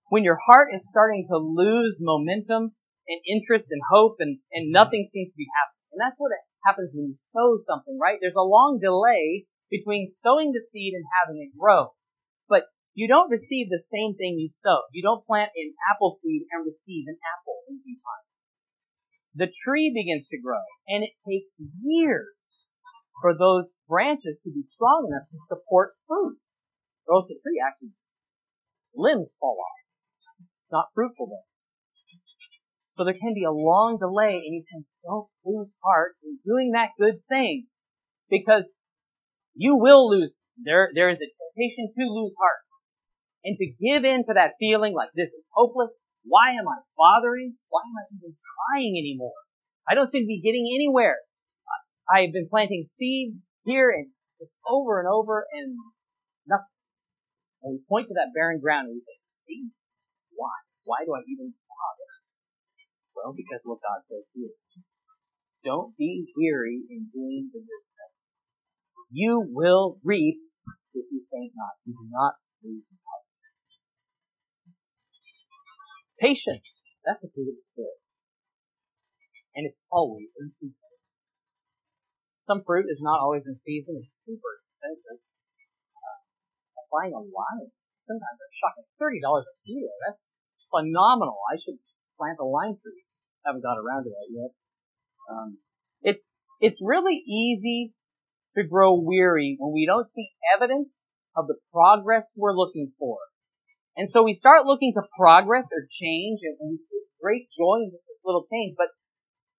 [0.09, 2.75] When your heart is starting to lose momentum
[3.07, 5.87] and interest and hope and, and nothing seems to be happening.
[5.93, 6.31] And that's what
[6.65, 8.17] happens when you sow something, right?
[8.21, 11.93] There's a long delay between sowing the seed and having it grow.
[12.93, 14.81] You don't receive the same thing you sow.
[14.91, 18.27] You don't plant an apple seed and receive an apple in due time.
[19.35, 22.67] The tree begins to grow, and it takes years
[23.21, 26.37] for those branches to be strong enough to support fruit.
[27.07, 27.95] Or else the tree actually
[28.93, 30.45] limbs fall off.
[30.59, 31.45] It's not fruitful then.
[32.91, 36.71] So there can be a long delay and he's saying, don't lose heart in doing
[36.73, 37.67] that good thing.
[38.29, 38.73] Because
[39.55, 42.59] you will lose, there, there is a temptation to lose heart.
[43.43, 45.95] And to give in to that feeling like this is hopeless.
[46.23, 47.57] Why am I bothering?
[47.69, 49.33] Why am I even trying anymore?
[49.89, 51.17] I don't seem to be getting anywhere.
[52.05, 55.75] I've been planting seeds here and just over and over and
[56.45, 56.77] nothing.
[57.63, 59.71] And we point to that barren ground and we say, see,
[60.35, 60.53] why?
[60.85, 62.11] Why do I even bother?
[63.15, 64.49] well, because what God says here.
[65.63, 68.13] Don't be weary in doing the good thing.
[69.11, 70.41] You will reap
[70.93, 71.77] if you faint not.
[71.85, 73.20] You do not lose heart.
[76.21, 76.85] Patience.
[77.03, 77.57] That's a fruit of.
[79.57, 80.77] And it's always in season.
[82.39, 83.97] Some fruit is not always in season.
[83.99, 85.19] It's super expensive.
[85.19, 86.21] Uh,
[86.93, 88.85] buying a lime, sometimes they're shocking.
[88.95, 89.91] $30 a kilo.
[90.07, 90.23] That's
[90.71, 91.35] phenomenal.
[91.51, 91.81] I should
[92.15, 93.03] plant a lime tree
[93.45, 94.51] haven't got around to that yet.
[95.29, 95.57] Um,
[96.01, 96.27] it's
[96.59, 97.93] it's really easy
[98.55, 103.17] to grow weary when we don't see evidence of the progress we're looking for.
[103.97, 107.91] And so we start looking to progress or change and we feel great joy in
[107.91, 108.75] just this little change.
[108.77, 108.87] But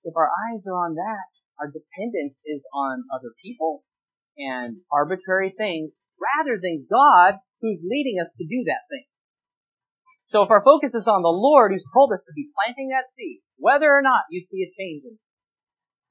[0.05, 1.29] if our eyes are on that,
[1.61, 3.83] our dependence is on other people
[4.39, 9.05] and arbitrary things rather than God who's leading us to do that thing.
[10.27, 13.13] So if our focus is on the Lord who's told us to be planting that
[13.13, 15.25] seed, whether or not you see a change in it,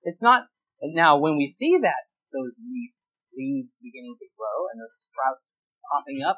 [0.03, 0.45] it's not,
[0.81, 3.01] now when we see that, those leaves,
[3.33, 5.57] leaves beginning to grow and those sprouts
[5.89, 6.37] popping up,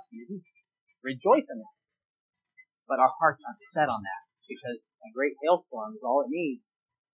[1.03, 1.75] rejoice in that.
[2.87, 6.67] But our hearts aren't set on that because a great hailstorm is all it needs,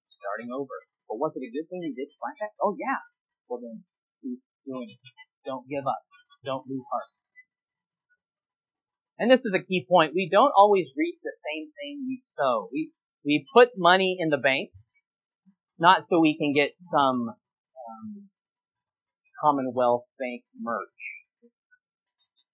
[0.10, 0.73] starting over.
[1.10, 2.54] But was it a good thing we did plant that?
[2.62, 3.02] Oh yeah.
[3.49, 3.84] Well then,
[4.21, 5.02] keep doing it.
[5.45, 6.02] Don't give up.
[6.45, 7.10] Don't lose heart.
[9.19, 10.13] And this is a key point.
[10.15, 12.69] We don't always reap the same thing we sow.
[12.71, 12.91] We,
[13.25, 14.69] we put money in the bank,
[15.78, 18.30] not so we can get some um,
[19.43, 21.28] Commonwealth Bank merch,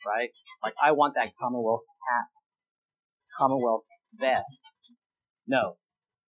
[0.05, 0.29] right?
[0.63, 2.29] Like I want that Commonwealth hat,
[3.37, 3.83] Commonwealth
[4.19, 4.63] vest.
[5.47, 5.77] No,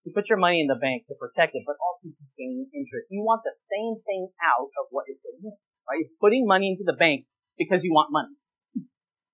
[0.06, 3.10] you put your money in the bank to protect it, but also to gain interest.
[3.10, 5.56] You want the same thing out of what you're putting in,
[5.88, 5.98] right?
[5.98, 7.26] You're putting money into the bank
[7.58, 8.34] because you want money.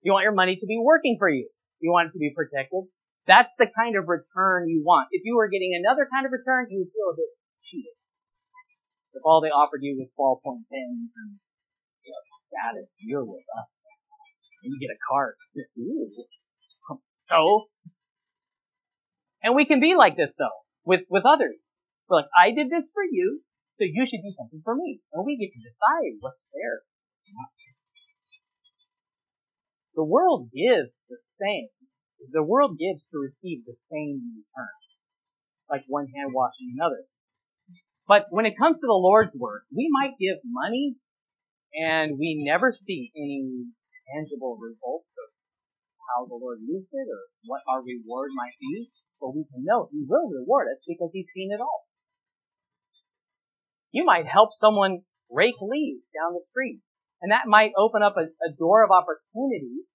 [0.02, 1.46] You want your money to be working for you.
[1.78, 2.88] You want it to be protected.
[3.26, 5.09] That's the kind of return you want.
[5.12, 7.31] If you were getting another kind of return, you would feel a bit
[7.62, 7.94] cheated.
[9.12, 11.38] If all they offered you was ballpoint pens and
[12.02, 13.70] you know status, you're with us,
[14.62, 15.35] and you get a card.
[15.79, 16.11] Ooh.
[17.16, 17.66] So,
[19.42, 21.68] and we can be like this though with with others.
[22.09, 23.40] We're like, I did this for you,
[23.72, 26.83] so you should do something for me, and we get to decide what's fair.
[29.94, 31.68] The world gives the same.
[32.33, 34.75] The world gives to receive the same in return.
[35.70, 37.05] Like one hand washing another.
[38.09, 40.97] But when it comes to the Lord's work, we might give money
[41.74, 43.66] and we never see any
[44.11, 45.28] tangible results of
[46.11, 48.88] how the Lord used it or what our reward might be.
[49.20, 51.86] But we can know He will reward us because He's seen it all.
[53.92, 56.82] You might help someone rake leaves down the street
[57.20, 59.86] and that might open up a, a door of opportunity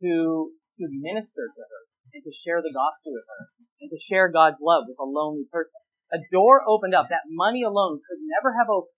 [0.00, 1.82] to, to minister to her
[2.14, 3.42] and to share the gospel with her
[3.82, 5.76] and to share God's love with a lonely person.
[6.14, 8.96] A door opened up that money alone could never have opened.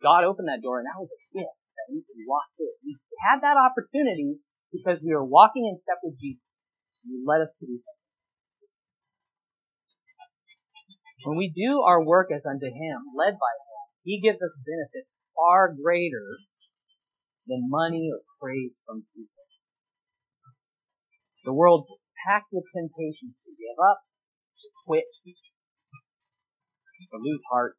[0.00, 2.80] God opened that door and that was a gift that we can walk through it.
[2.80, 4.40] We had that opportunity
[4.72, 6.48] because we were walking in step with Jesus.
[7.04, 8.04] He led us to do something.
[11.28, 15.20] When we do our work as unto Him, led by Him, he gives us benefits
[15.36, 16.36] far greater
[17.48, 19.44] than money or praise from people.
[21.44, 21.92] The world's
[22.24, 24.00] packed with temptations to give up,
[24.60, 25.04] to quit,
[27.12, 27.76] to lose heart.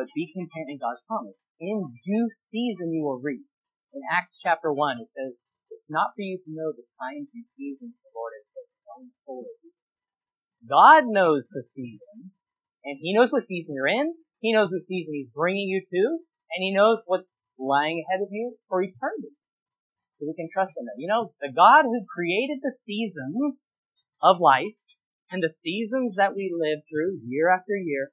[0.00, 1.44] But be content in God's promise.
[1.60, 3.44] In due season you will reap.
[3.92, 7.44] In Acts chapter 1 it says, It's not for you to know the times and
[7.44, 9.60] seasons the Lord has put going forward.
[10.64, 12.32] God knows the seasons,
[12.82, 14.14] and He knows what season you're in.
[14.40, 16.02] He knows what season He's bringing you to,
[16.56, 19.36] and He knows what's lying ahead of you for eternity.
[20.16, 20.96] So we can trust in that.
[20.96, 23.68] You know, the God who created the seasons
[24.22, 24.80] of life
[25.30, 28.12] and the seasons that we live through year after year,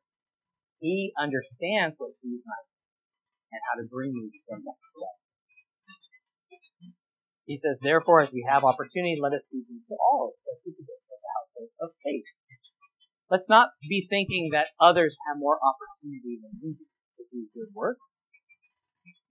[0.80, 2.68] He understands what season I'm
[3.52, 5.18] and how to bring me to the next step.
[7.48, 11.06] He says, therefore, as we have opportunity, let us do to all, especially to those
[11.08, 12.28] of the household of faith.
[13.32, 16.86] Let's not be thinking that others have more opportunity than we do
[17.18, 18.24] to do good works.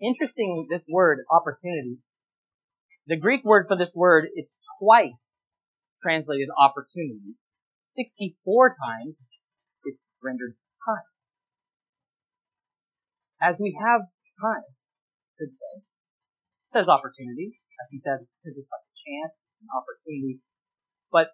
[0.00, 1.98] Interesting, this word, opportunity.
[3.06, 5.40] The Greek word for this word, it's twice
[6.02, 7.36] translated opportunity.
[7.82, 9.16] 64 times
[9.84, 11.15] it's rendered time.
[13.42, 14.02] As we have
[14.40, 14.66] time,
[15.38, 15.72] could say.
[15.80, 17.54] It says opportunity.
[17.80, 20.40] I think that's because it's like a chance, it's an opportunity.
[21.12, 21.30] But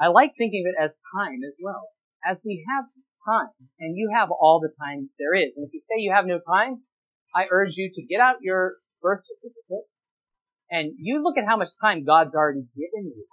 [0.00, 1.82] I like thinking of it as time as well.
[2.24, 2.86] As we have
[3.26, 6.26] time, and you have all the time there is, and if you say you have
[6.26, 6.82] no time,
[7.34, 9.88] I urge you to get out your birth certificate
[10.70, 13.26] and you look at how much time God's already given you.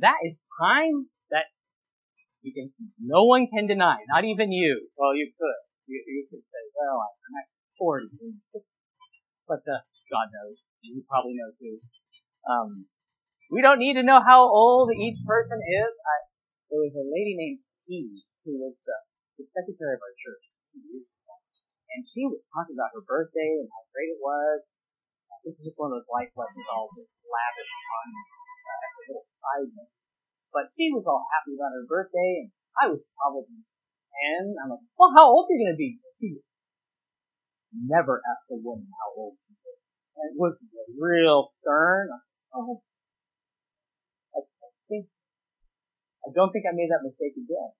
[0.00, 1.46] That is time that
[2.42, 4.88] you can, no one can deny, not even you.
[4.98, 5.67] Well, you could.
[5.88, 7.48] You, you could say, well, I'm at
[7.80, 8.62] 40, 60.
[9.48, 9.80] But uh,
[10.12, 11.80] God knows, and you probably know too.
[12.44, 12.84] Um,
[13.48, 15.92] we don't need to know how old each person is.
[15.96, 16.16] I,
[16.68, 18.96] there was a lady named Eve who was the,
[19.40, 20.44] the secretary of our church
[21.98, 24.70] and she was talking about her birthday and how great it was.
[25.42, 29.02] This is just one of those life lessons I'll just lavish on uh, as a
[29.08, 29.94] little side note.
[30.52, 33.66] But she was all happy about her birthday, and I was probably
[34.42, 34.54] 10.
[34.58, 35.98] I'm like, well, how old are you going to be?
[36.18, 36.58] She was
[37.72, 40.00] never asked a woman how old she is.
[40.16, 40.58] And it was
[40.98, 42.08] real stern.
[42.54, 42.82] Oh,
[44.34, 45.06] I, I think,
[46.24, 47.72] I don't think I made that mistake again.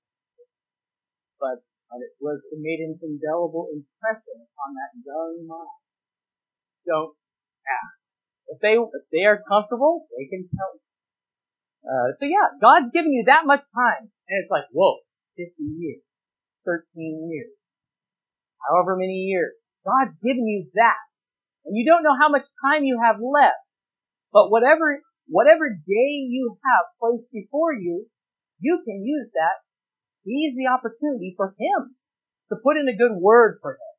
[1.40, 1.64] But
[1.96, 5.80] it was it made an indelible impression on that young mind.
[6.84, 7.16] Don't
[7.64, 8.12] ask.
[8.48, 10.84] If they if they are comfortable, they can tell you.
[11.88, 15.00] Uh, so yeah, God's giving you that much time, and it's like, whoa,
[15.36, 16.04] 50 years,
[16.68, 17.56] 13 years,
[18.68, 19.56] however many years.
[19.88, 21.00] God's given you that,
[21.64, 23.56] and you don't know how much time you have left.
[24.32, 28.04] But whatever whatever day you have placed before you,
[28.60, 29.64] you can use that
[30.08, 31.94] seize the opportunity for him
[32.48, 33.92] to put in a good word for him.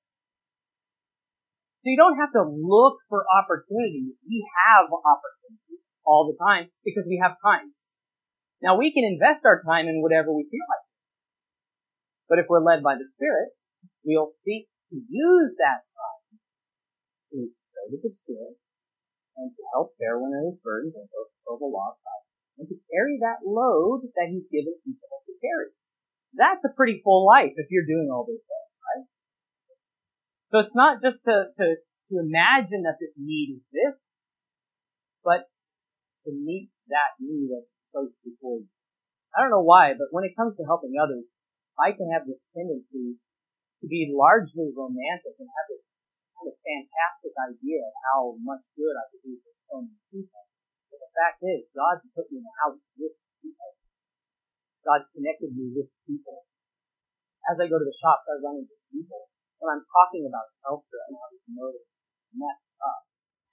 [1.78, 4.20] So you don't have to look for opportunities.
[4.28, 7.72] We have opportunities all the time because we have time.
[8.62, 10.89] Now we can invest our time in whatever we feel like.
[12.30, 13.58] But if we're led by the Spirit,
[14.06, 16.38] we'll seek to use that time
[17.34, 17.50] to
[17.90, 18.54] with the Spirit
[19.38, 22.22] and to help bear one another's burdens and fulfill the law of God
[22.62, 25.74] and to carry that load that He's given us to carry.
[26.38, 29.06] That's a pretty full life if you're doing all those things, right?
[30.54, 34.06] So it's not just to, to, to imagine that this need exists,
[35.26, 35.50] but
[36.26, 38.70] to meet that need as close before you.
[39.34, 41.26] I don't know why, but when it comes to helping others,
[41.80, 43.16] I can have this tendency
[43.80, 45.88] to be largely romantic and have this
[46.36, 50.44] kind of fantastic idea of how much good I could do for so many people.
[50.92, 53.70] But the fact is, God put me in a house with people
[54.84, 56.48] God's connected me with people.
[57.52, 59.28] As I go to the shops, I run into people.
[59.60, 61.84] When I'm talking about Telstra and how this motor
[62.32, 63.04] messed up,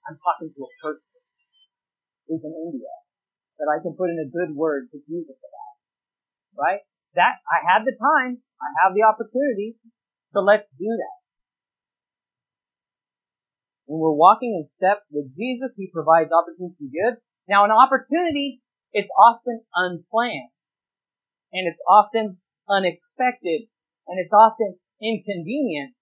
[0.07, 1.19] I'm talking to a person
[2.27, 2.93] who's in India
[3.59, 5.75] that I can put in a good word to Jesus about.
[6.55, 6.81] Right?
[7.17, 8.37] That, I have the time.
[8.61, 9.75] I have the opportunity.
[10.29, 11.17] So let's do that.
[13.89, 17.15] When we're walking in step with Jesus, He provides opportunity to good.
[17.49, 18.61] Now an opportunity,
[18.93, 20.51] it's often unplanned
[21.53, 22.37] and it's often
[22.69, 23.67] unexpected,
[24.07, 25.95] and it's often inconvenient,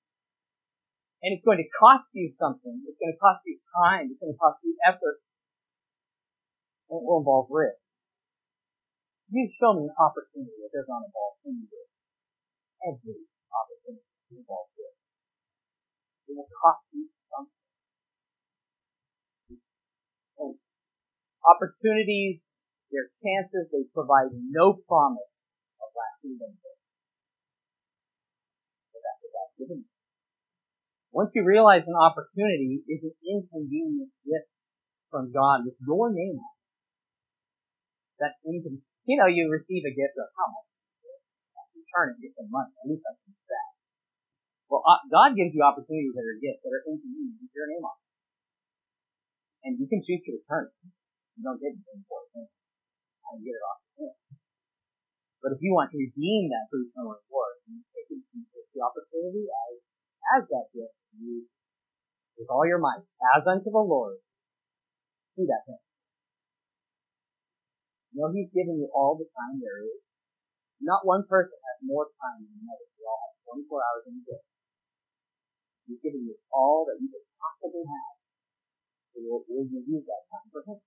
[1.22, 2.84] and it's going to cost you something.
[2.88, 4.10] It's going to cost you time.
[4.12, 5.22] It's going to cost you effort.
[6.90, 7.95] And it will involve risk.
[9.30, 11.94] You show me an opportunity that does not involve any risk.
[12.86, 15.06] Every opportunity involves risk.
[16.30, 17.64] It will cost you something.
[20.38, 20.62] And
[21.42, 22.62] opportunities
[22.94, 25.50] their chances, they provide no promise
[25.82, 26.78] of lasting benefit.
[28.94, 29.92] But that's what God's given you.
[31.12, 34.52] Once you realize an opportunity is an inconvenient gift
[35.10, 36.62] from God with your name on it,
[38.20, 40.70] That incon- you know, you receive a gift of how much?
[41.78, 42.74] Return it, get some money.
[42.82, 43.70] At least I can that.
[44.68, 47.86] Well, uh, God gives you opportunities that are gifts that are inconvenient with your name
[47.86, 47.98] on.
[49.66, 50.76] And you can choose to return it.
[51.38, 52.50] You don't get anything for it.
[53.30, 54.26] And get it off your hands.
[55.46, 58.82] But if you want to redeem that for eternal reward, you take, you take the
[58.82, 59.78] opportunity as,
[60.38, 60.98] as that gift.
[61.22, 61.46] You,
[62.38, 63.06] with all your might,
[63.38, 64.18] as unto the Lord,
[65.38, 65.85] do that thing.
[68.16, 70.00] Know, He's given you all the time there is.
[70.80, 72.88] Not one person has more time than another.
[72.96, 73.36] We all have
[73.68, 74.44] 24 hours in a day.
[75.92, 78.16] He's given you all that you could possibly have.
[79.12, 80.80] So will, will you use that time for Him?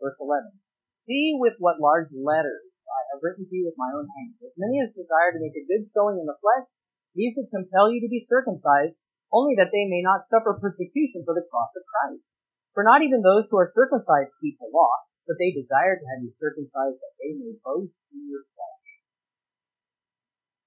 [0.00, 0.56] Verse 11.
[0.96, 4.40] See with what large letters I have written to you with my own hand.
[4.40, 6.68] As many as desire to make a good showing in the flesh,
[7.12, 9.00] these would compel you to be circumcised,
[9.32, 12.24] only that they may not suffer persecution for the cross of Christ.
[12.72, 14.92] For not even those who are circumcised keep the law,
[15.26, 18.86] but they desire to have you circumcised that they may boast in your flesh.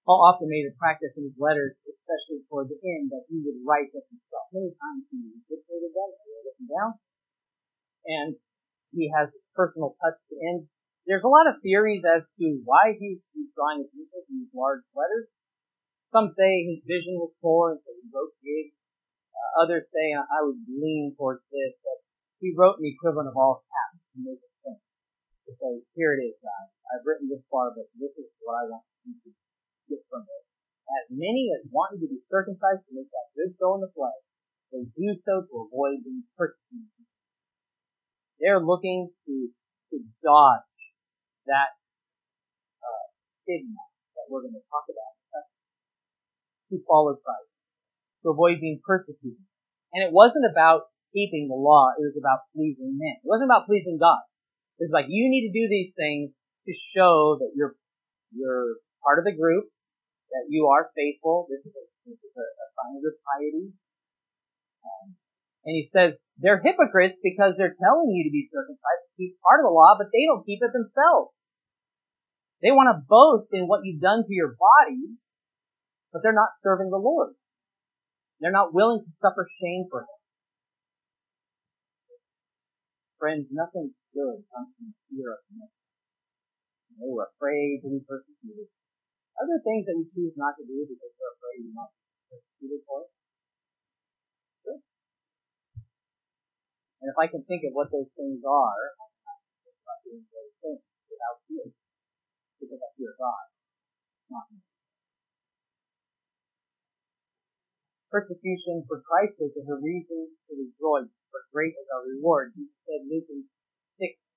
[0.03, 3.63] Paul often made a practice in his letters, especially toward the end, that he would
[3.63, 4.51] write them himself.
[4.51, 6.91] Many times he dictated them, he wrote them down,
[8.05, 8.29] and
[8.91, 10.67] he has this personal touch to end.
[11.05, 14.83] There's a lot of theories as to why he, he's drawing attention to these large
[14.97, 15.29] letters.
[16.09, 18.73] Some say his vision was poor and so he wrote big.
[19.29, 22.01] Uh, others say, I would lean towards this, that
[22.41, 24.48] he wrote an equivalent of all caps to make it.
[25.49, 26.69] To say, here it is, guys.
[26.93, 29.33] I've written this far, but this is what I want you to
[29.89, 30.45] get from this.
[31.01, 34.21] As many as want to be circumcised to make that good show in the flesh,
[34.69, 37.01] they do so to avoid being persecuted.
[38.37, 39.49] They're looking to,
[39.89, 40.93] to dodge
[41.49, 41.73] that
[42.85, 43.89] uh, stigma
[44.21, 45.57] that we're going to talk about in a second.
[46.69, 47.49] To follow Christ.
[48.21, 49.41] To avoid being persecuted.
[49.97, 53.17] And it wasn't about keeping the law, it was about pleasing men.
[53.17, 54.28] It wasn't about pleasing God.
[54.79, 56.31] Was like, you need to do these things
[56.63, 57.75] to show that you're,
[58.31, 59.67] you're part of the group,
[60.31, 61.51] that you are faithful.
[61.51, 63.75] This is a, this is a, a sign of your piety.
[64.79, 65.19] Um,
[65.67, 69.59] and he says they're hypocrites because they're telling you to be circumcised, to keep part
[69.59, 71.35] of the law, but they don't keep it themselves.
[72.63, 75.19] They want to boast in what you've done to your body,
[76.11, 77.35] but they're not serving the Lord.
[78.39, 80.19] They're not willing to suffer shame for Him.
[83.19, 85.69] Friends, nothing good comes from fear of men.
[86.99, 88.67] They were afraid to be persecuted.
[89.39, 92.83] Other things that we choose not to do because we're afraid we might be persecuted
[92.83, 93.07] for.
[96.99, 99.39] And if I can think of what those things are, I'm not
[99.71, 101.71] about doing those things without fear.
[102.59, 103.45] Because I fear God,
[104.27, 104.59] not me.
[108.11, 112.51] Persecution for Christ's sake is a reason to rejoice, for great is our reward.
[112.51, 113.31] Jesus said Luke
[113.99, 114.33] 6,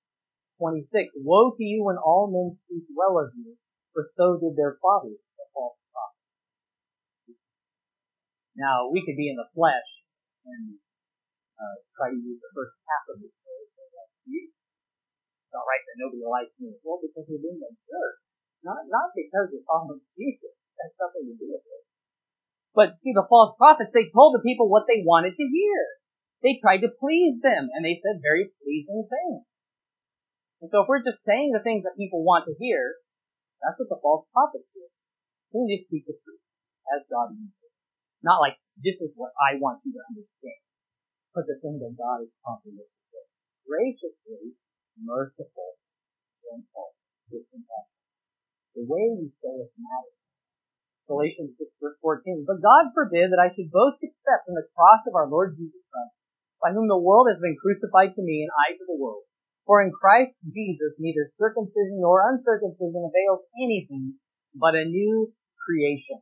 [0.59, 3.55] 26, Woe to you when all men speak well of you,
[3.95, 7.39] for so did their fathers, the false prophets.
[8.59, 10.03] Now, we could be in the flesh
[10.43, 10.75] and
[11.55, 14.11] uh, try to use the first half of the story for that.
[14.27, 16.75] It's not right that nobody likes me.
[16.83, 18.15] Well, because we're being a jerk.
[18.67, 20.55] Not, not because we're following Jesus.
[20.75, 21.83] That's nothing to do with it.
[22.73, 25.79] But see, the false prophets, they told the people what they wanted to hear.
[26.41, 29.45] They tried to please them, and they said very pleasing things.
[30.63, 32.95] And so if we're just saying the things that people want to hear,
[33.59, 34.87] that's what the false prophets do.
[35.51, 36.39] They just speak the truth
[36.95, 37.75] as God means it.
[38.23, 40.63] Not like, this is what I want you to understand.
[41.35, 43.23] But the thing that God is prompting us to say.
[43.67, 44.55] Graciously,
[45.03, 45.75] merciful,
[46.39, 46.95] gentle,
[47.27, 47.99] with compassion.
[48.79, 50.47] The way we say it matters.
[51.11, 52.47] Galatians 6 verse 14.
[52.47, 55.83] But God forbid that I should boast except in the cross of our Lord Jesus
[55.91, 56.15] Christ,
[56.63, 59.27] by whom the world has been crucified to me and I to the world.
[59.65, 64.19] For in Christ Jesus neither circumcision nor uncircumcision avails anything
[64.55, 65.31] but a new
[65.63, 66.19] creation.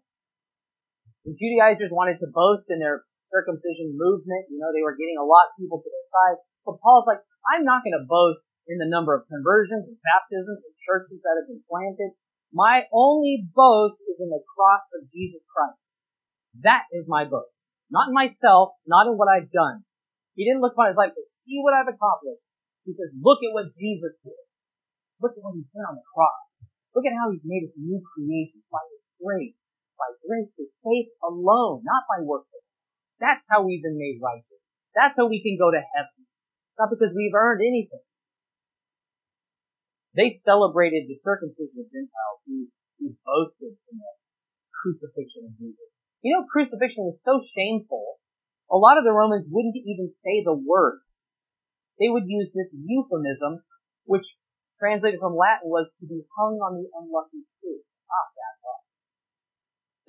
[1.26, 4.50] The Judaizers wanted to boast in their circumcision movement.
[4.50, 6.38] You know, they were getting a lot of people to their side.
[6.66, 10.62] But Paul's like, I'm not going to boast in the number of conversions and baptisms
[10.62, 12.14] and churches that have been planted.
[12.54, 15.98] My only boast is in the cross of Jesus Christ.
[16.62, 17.54] That is my boast.
[17.90, 19.84] Not in myself, not in what I've done.
[20.36, 22.44] He didn't look upon his life and say, see what I've accomplished.
[22.86, 24.42] He says, look at what Jesus did.
[25.22, 26.48] Look at what he did on the cross.
[26.98, 29.70] Look at how he's made us new creations by his grace.
[29.96, 32.50] By grace through faith alone, not by works.
[33.22, 34.74] That's how we've been made righteous.
[34.98, 36.26] That's how we can go to heaven.
[36.74, 38.02] It's not because we've earned anything.
[40.18, 42.68] They celebrated the circumcision of Gentiles who,
[43.00, 44.12] who boasted in the
[44.74, 45.88] crucifixion of Jesus.
[46.26, 48.20] You know, crucifixion was so shameful,
[48.70, 51.00] a lot of the Romans wouldn't even say the word
[52.02, 53.62] they would use this euphemism,
[54.10, 54.26] which
[54.82, 57.86] translated from Latin was to be hung on the unlucky tree.
[58.10, 58.84] Ah, that thought.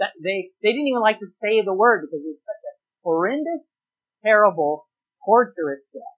[0.00, 2.72] That they they didn't even like to say the word because it was such a
[3.04, 3.76] horrendous,
[4.24, 4.88] terrible,
[5.20, 6.16] torturous death.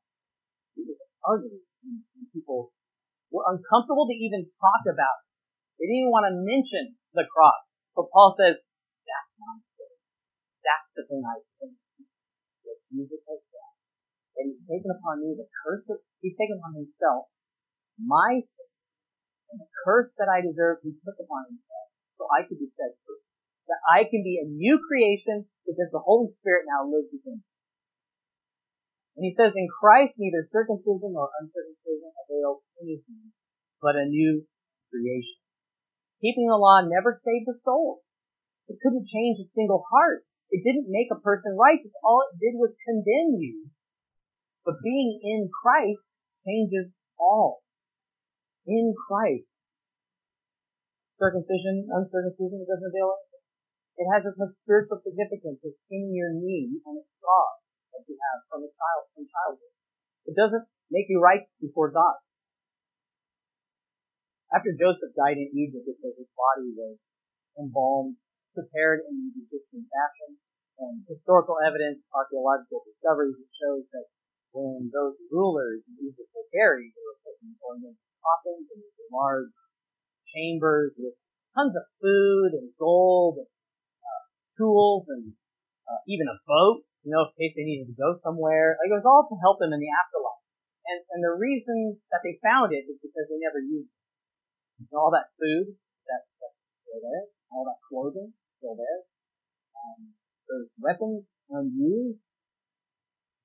[0.79, 2.71] It was ugly, and, people
[3.35, 5.27] were uncomfortable to even talk about it.
[5.83, 7.75] They didn't even want to mention the cross.
[7.95, 8.59] But Paul says,
[9.07, 9.95] that's not good.
[10.63, 11.79] That's the thing I think
[12.67, 13.43] that Jesus has
[14.35, 17.31] That he's taken upon me the curse of, he's taken upon himself
[17.99, 18.67] my sin.
[19.55, 21.87] And the curse that I deserve, he took upon himself.
[22.15, 23.23] So I could be set free.
[23.71, 27.49] That I can be a new creation because the Holy Spirit now lives within me.
[29.15, 33.31] And he says, in Christ neither circumcision nor uncircumcision avails anything,
[33.79, 34.43] but a new
[34.91, 35.39] creation.
[36.19, 38.03] Keeping the law never saved a soul.
[38.67, 40.27] It couldn't change a single heart.
[40.51, 41.95] It didn't make a person righteous.
[42.03, 43.71] All it did was condemn you.
[44.65, 47.61] But being in Christ changes all.
[48.67, 49.61] In Christ.
[51.21, 53.45] Circumcision, uncircumcision, it doesn't avail anything.
[54.01, 57.61] It has as much spiritual significance as skinning your knee and a scar
[57.93, 59.75] that you have from a child from childhood.
[60.27, 62.19] It doesn't make you righteous before God.
[64.51, 66.99] After Joseph died in Egypt, it says his body was
[67.59, 68.17] embalmed,
[68.55, 70.39] prepared in Egyptian fashion,
[70.79, 74.11] and historical evidence, archaeological discoveries shows that
[74.55, 79.51] when those rulers in Egypt were buried, they were put in ornamented coffins and large
[80.31, 81.19] chambers with
[81.53, 84.23] tons of food and gold and uh,
[84.55, 85.35] tools and
[85.91, 88.81] uh, even a boat you know, in case they needed to go somewhere.
[88.81, 90.41] Like it was all to help them in the afterlife.
[90.89, 94.03] And and the reason that they found it is because they never used it.
[94.81, 95.77] And all that food
[96.09, 99.01] that that's still there, all that clothing still there,
[99.77, 100.17] um,
[100.49, 102.21] those weapons unused.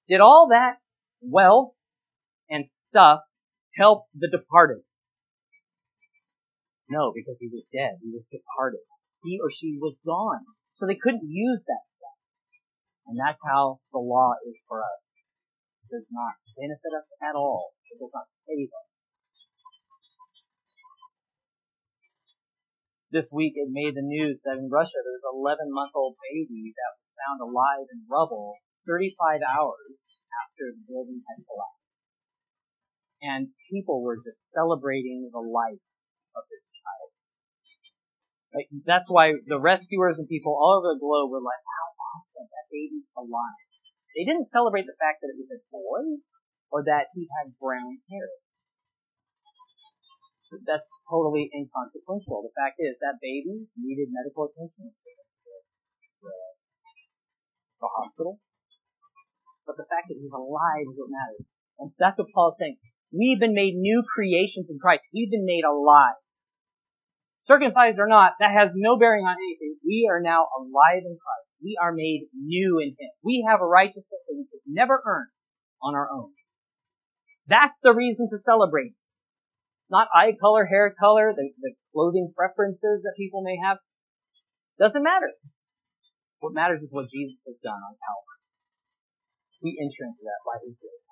[0.07, 0.79] Did all that
[1.21, 1.73] wealth
[2.49, 3.21] and stuff
[3.75, 4.83] help the departed?
[6.89, 8.01] No, because he was dead.
[8.01, 8.81] He was departed.
[9.23, 10.45] He or she was gone.
[10.75, 12.17] So they couldn't use that stuff.
[13.05, 15.03] And that's how the law is for us.
[15.85, 17.73] It does not benefit us at all.
[17.91, 19.09] It does not save us.
[23.11, 26.15] This week it made the news that in Russia there was an 11 month old
[26.29, 28.53] baby that was found alive in rubble
[28.85, 30.08] 35 hours
[30.45, 31.89] after the building had collapsed.
[33.19, 35.83] And people were just celebrating the life
[36.35, 37.09] of this child.
[38.55, 42.49] Like, that's why the rescuers and people all over the globe were like, how awesome.
[42.49, 43.61] That baby's alive.
[44.17, 46.23] They didn't celebrate the fact that it was a boy
[46.73, 48.29] or that he had brown hair.
[50.65, 52.41] That's totally inconsequential.
[52.41, 54.97] The fact is that baby needed medical attention.
[56.25, 58.41] The, hospital.
[59.69, 61.45] But the fact that he's alive is what matters.
[61.77, 62.81] And that's what Paul's saying.
[63.13, 65.05] We've been made new creations in Christ.
[65.13, 66.17] We've been made alive.
[67.45, 69.77] Circumcised or not, that has no bearing on anything.
[69.85, 71.53] We are now alive in Christ.
[71.61, 73.13] We are made new in Him.
[73.23, 75.27] We have a righteousness that we could never earn
[75.83, 76.33] on our own.
[77.45, 78.95] That's the reason to celebrate.
[79.91, 83.77] Not eye color, hair color, the, the clothing preferences that people may have.
[84.79, 85.29] Doesn't matter.
[86.39, 88.38] What matters is what Jesus has done on Calvary.
[89.61, 91.09] We enter into that by His grace.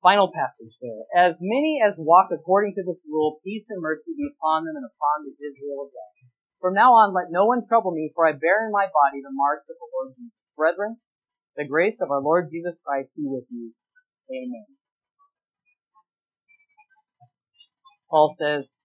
[0.00, 1.04] Final passage there.
[1.12, 4.86] As many as walk according to this rule, peace and mercy be upon them and
[4.86, 6.14] upon the Israel of God.
[6.62, 9.34] From now on, let no one trouble me, for I bear in my body the
[9.34, 10.50] marks of the Lord Jesus.
[10.56, 10.98] Brethren,
[11.56, 13.74] the grace of our Lord Jesus Christ be with you.
[14.30, 14.66] Amen.
[18.10, 18.78] Paul says,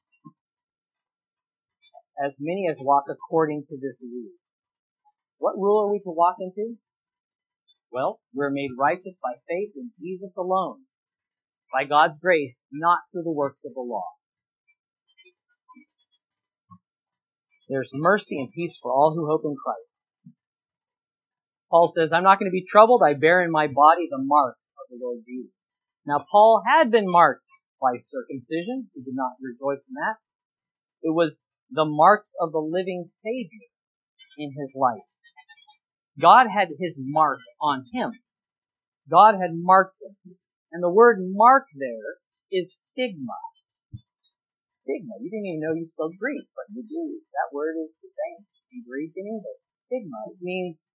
[2.23, 4.33] as many as walk according to this rule.
[5.37, 6.77] What rule are we to walk into?
[7.93, 10.81] Well, we're made righteous by faith in Jesus alone,
[11.71, 14.07] by God's grace, not through the works of the law.
[17.69, 19.99] There's mercy and peace for all who hope in Christ.
[21.69, 23.03] Paul says, I'm not going to be troubled.
[23.05, 25.79] I bear in my body the marks of the Lord Jesus.
[26.05, 27.45] Now, Paul had been marked
[27.79, 28.89] by circumcision.
[28.93, 30.17] He did not rejoice in that.
[31.03, 33.69] It was the marks of the living Savior
[34.37, 35.07] in his life.
[36.19, 38.11] God had his mark on him.
[39.09, 40.37] God had marked him.
[40.71, 42.17] And the word mark there
[42.51, 43.33] is stigma
[44.83, 45.15] stigma.
[45.23, 47.23] You didn't even know you spoke Greek, but you do.
[47.31, 48.43] That word is the same
[48.75, 49.63] in Greek and English.
[49.65, 50.85] Stigma means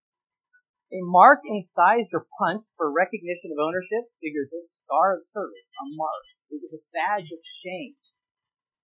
[0.93, 6.25] a mark incised or punched for recognition of ownership, figurative, scar of service, a mark.
[6.53, 7.97] It was a badge of shame.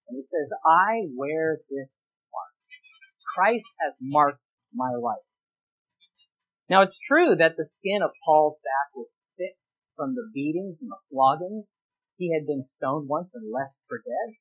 [0.09, 2.53] And it says, I wear this mark.
[3.37, 5.25] Christ has marked my life.
[6.69, 9.57] Now it's true that the skin of Paul's back was thick
[9.97, 11.67] from the beating, from the flogging,
[12.17, 14.37] He had been stoned once and left for dead.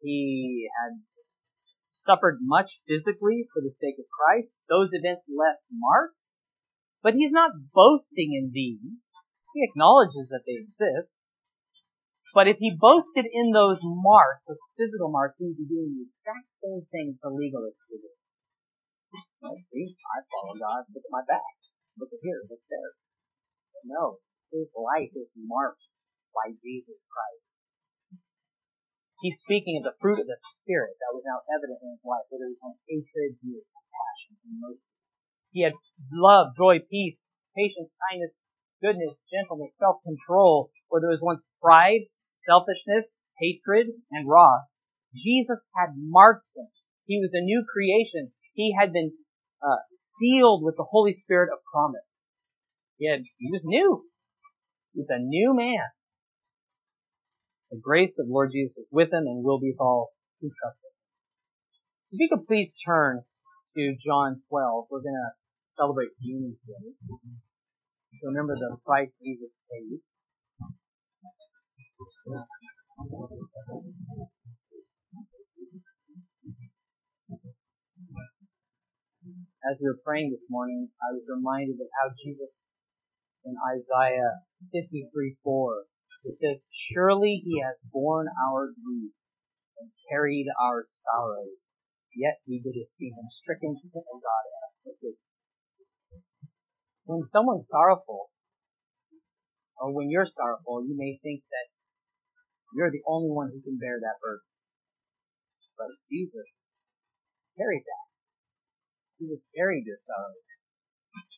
[0.00, 1.02] He had
[1.90, 4.58] suffered much physically for the sake of Christ.
[4.68, 6.40] Those events left marks,
[7.02, 9.12] but he's not boasting in these.
[9.54, 11.16] He acknowledges that they exist.
[12.32, 16.06] But if he boasted in those marks, those physical marks, he would be doing the
[16.06, 17.98] exact same thing the legalists do.
[19.38, 20.90] Let's see, I follow God.
[20.90, 21.54] Look at my back.
[21.94, 22.42] Look at here.
[22.50, 22.92] Look there.
[23.70, 24.18] But no,
[24.50, 25.94] his life is marked
[26.34, 27.54] by Jesus Christ.
[29.22, 32.26] He's speaking of the fruit of the Spirit that was now evident in his life,
[32.30, 34.94] whether it was hatred, he was compassion and mercy.
[35.50, 35.74] He had
[36.10, 38.42] love, joy, peace, patience, kindness,
[38.82, 44.70] goodness, gentleness, self-control, where there was once pride, selfishness, hatred, and wrath.
[45.14, 46.68] Jesus had marked him.
[47.06, 48.30] He was a new creation.
[48.54, 49.16] He had been
[49.62, 52.24] uh, sealed with the Holy Spirit of promise.
[52.98, 54.04] He had, he was new.
[54.92, 55.84] He was a new man.
[57.70, 60.92] The grace of Lord Jesus with him and will be with all who trust him.
[62.04, 63.22] So if you could please turn
[63.76, 65.30] to John 12, we're going to
[65.66, 66.94] celebrate communion together.
[68.20, 70.00] So remember the price Jesus paid.
[79.68, 82.72] As we were praying this morning, I was reminded of how Jesus
[83.44, 84.40] in Isaiah
[84.72, 85.84] 53:4
[86.24, 89.42] it says, Surely he has borne our griefs
[89.78, 91.60] and carried our sorrows,
[92.16, 95.14] yet we did esteem him stricken, smitten of God, and afflicted.
[97.04, 98.30] When someone's sorrowful,
[99.76, 101.68] or when you're sorrowful, you may think that
[102.74, 104.48] you're the only one who can bear that burden.
[105.76, 106.64] But Jesus
[107.56, 108.07] carried that.
[109.18, 110.46] Jesus carried your sorrows,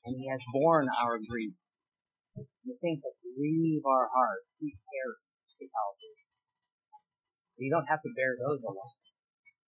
[0.04, 1.56] and he has borne our grief
[2.64, 5.20] the things that grieve our hearts, He carries
[5.58, 6.16] to Calvary.
[7.60, 8.96] You don't have to bear those alone.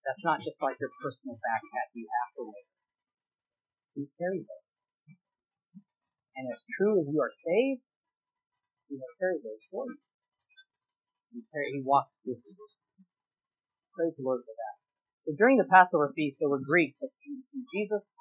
[0.05, 2.65] That's not just like your personal backpack you have to wear.
[3.93, 4.73] He's carried those.
[6.33, 7.85] And as true as you are saved,
[8.89, 10.01] He has carried those for you.
[11.33, 12.55] He, carry, he walks with you.
[13.93, 14.72] Praise the Lord for that.
[15.23, 18.11] So during the Passover feast, there were Greeks that came to see Jesus,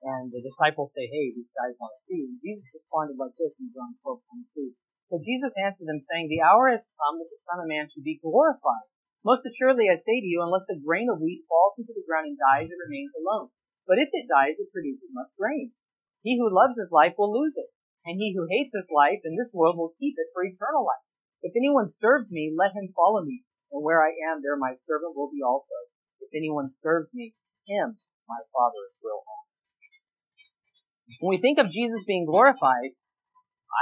[0.00, 2.24] and the disciples say, hey, these guys want to see.
[2.24, 4.72] And Jesus responded like this in John 12, 22.
[5.12, 8.04] So Jesus answered them saying, the hour has come that the Son of Man should
[8.04, 8.88] be glorified.
[9.28, 12.32] Most assuredly I say to you, unless a grain of wheat falls into the ground
[12.32, 13.52] and dies, it remains alone.
[13.84, 15.76] But if it dies, it produces much grain.
[16.24, 17.68] He who loves his life will lose it,
[18.08, 21.04] and he who hates his life in this world will keep it for eternal life.
[21.44, 25.12] If anyone serves me, let him follow me, and where I am, there my servant
[25.12, 25.76] will be also.
[26.28, 27.32] If anyone serves me,
[27.64, 27.96] him
[28.28, 29.48] my Father will honor.
[31.20, 32.92] When we think of Jesus being glorified,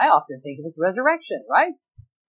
[0.00, 1.74] I often think of his resurrection, right?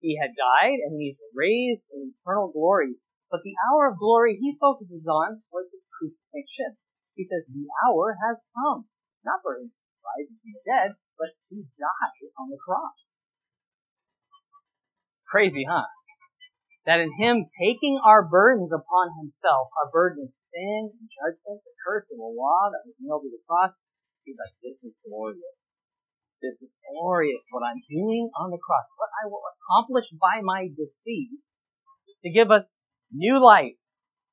[0.01, 2.97] He had died and he's raised in eternal glory.
[3.29, 6.81] But the hour of glory he focuses on was his crucifixion.
[7.13, 8.89] He says the hour has come,
[9.23, 13.13] not for his rising from the dead, but to die on the cross.
[15.29, 15.85] Crazy, huh?
[16.87, 21.75] That in him taking our burdens upon himself, our burden of sin and judgment, the
[21.83, 23.75] curse of the law that was nailed to the cross,
[24.27, 25.79] He's like, this is glorious.
[26.43, 30.67] This is glorious what I'm doing on the cross, what I will accomplish by my
[30.75, 31.63] decease
[32.23, 32.77] to give us
[33.09, 33.79] new life.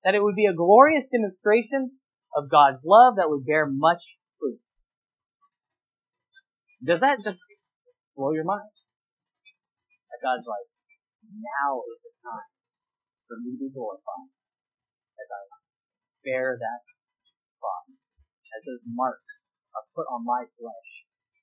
[0.02, 1.92] That it would be a glorious demonstration
[2.36, 4.02] of God's love that would bear much
[4.38, 4.58] fruit.
[6.84, 7.40] Does that just
[8.16, 8.74] blow your mind?
[10.10, 10.73] That God's like,
[11.40, 12.52] now is the time
[13.26, 14.30] for me to be glorified
[15.18, 15.40] as I
[16.24, 16.80] bear that
[17.60, 18.04] cross,
[18.56, 20.90] as those marks are put on my flesh.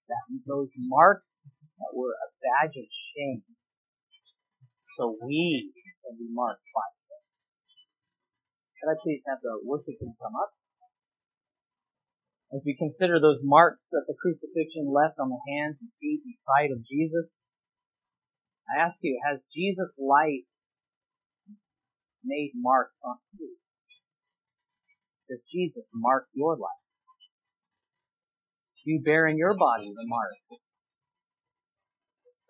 [0.09, 1.47] That those marks
[1.79, 3.47] that were a badge of shame.
[4.97, 5.71] So we
[6.03, 7.23] can be marked by them.
[8.75, 10.51] Could I please have the worship team come up?
[12.51, 16.35] As we consider those marks that the crucifixion left on the hands and feet and
[16.35, 17.39] side of Jesus,
[18.69, 20.45] I ask you, has Jesus' life
[22.23, 23.55] made marks on you?
[25.29, 26.81] Does Jesus mark your life?
[28.83, 30.65] Do you bear in your body the marks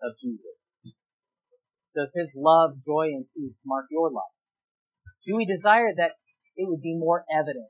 [0.02, 0.74] of Jesus?
[1.94, 4.36] Does his love, joy, and peace mark your life?
[5.26, 6.12] Do we desire that
[6.56, 7.68] it would be more evident?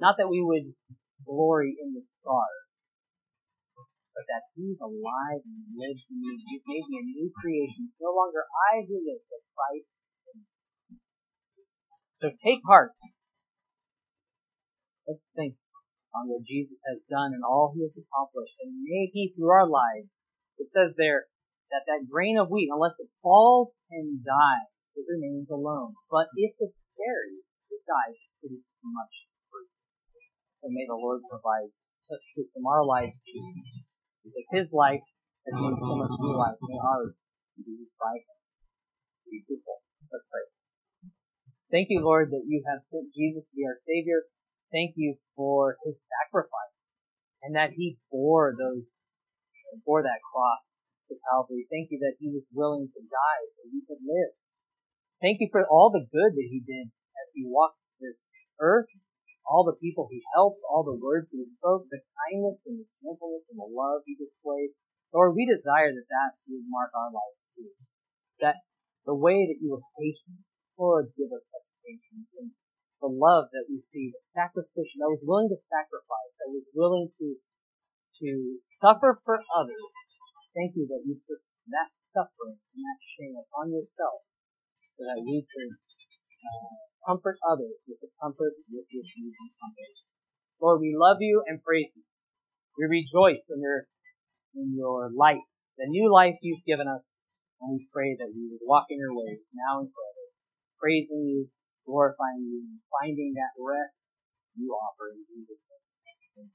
[0.00, 0.74] Not that we would
[1.26, 2.67] glory in the scars,
[4.18, 6.42] but that he's alive and lives in me.
[6.50, 7.86] He's made me a new creation.
[7.86, 8.42] It's no longer
[8.74, 10.02] I who live, but Christ.
[12.18, 12.98] So take heart.
[15.06, 15.54] Let's think
[16.18, 18.58] on what Jesus has done and all he has accomplished.
[18.58, 20.10] And may he, through our lives,
[20.58, 21.30] it says there,
[21.70, 25.94] that that grain of wheat, unless it falls and dies, it remains alone.
[26.10, 29.70] But if it's buried, it dies pretty much fruit.
[30.58, 31.70] So may the Lord provide
[32.02, 33.46] such fruit from our lives too.
[34.28, 35.00] Because his life
[35.48, 36.60] has made so much new life.
[36.60, 37.16] May ours
[37.56, 38.36] be used by him.
[39.32, 39.80] Be fruitful.
[40.12, 40.44] Let's pray.
[41.72, 44.28] Thank you, Lord, that you have sent Jesus to be our Savior.
[44.72, 46.78] Thank you for his sacrifice
[47.42, 49.08] and that he bore those,
[49.84, 51.64] bore that cross to Calvary.
[51.72, 54.32] Thank you that he was willing to die so we could live.
[55.20, 58.88] Thank you for all the good that he did as he walked this earth,
[59.48, 63.48] all the people he helped, all the words he spoke, the kindness and the gentleness
[63.48, 64.76] and the love he displayed.
[65.10, 67.72] Lord, we desire that that would mark our lives too.
[68.44, 68.60] That
[69.08, 70.44] the way that you were patient,
[70.76, 72.52] Lord, give us such patience and
[73.00, 77.08] the love that we see, the sacrificial, that was willing to sacrifice, that was willing
[77.18, 77.40] to
[78.20, 79.92] to suffer for others.
[80.56, 81.38] Thank you that you put
[81.70, 84.26] that suffering and that shame upon yourself
[84.96, 86.74] so that we could uh,
[87.08, 89.96] comfort others with the comfort with which you can comfort.
[90.60, 92.04] Lord, we love you and praise you.
[92.76, 93.88] We rejoice in your
[94.52, 95.48] in your life,
[95.80, 97.16] the new life you've given us,
[97.60, 100.24] and we pray that we would walk in your ways now and forever,
[100.76, 101.48] praising you,
[101.88, 104.12] glorifying you, and finding that rest
[104.56, 105.64] you offer in Jesus'
[106.36, 106.50] name.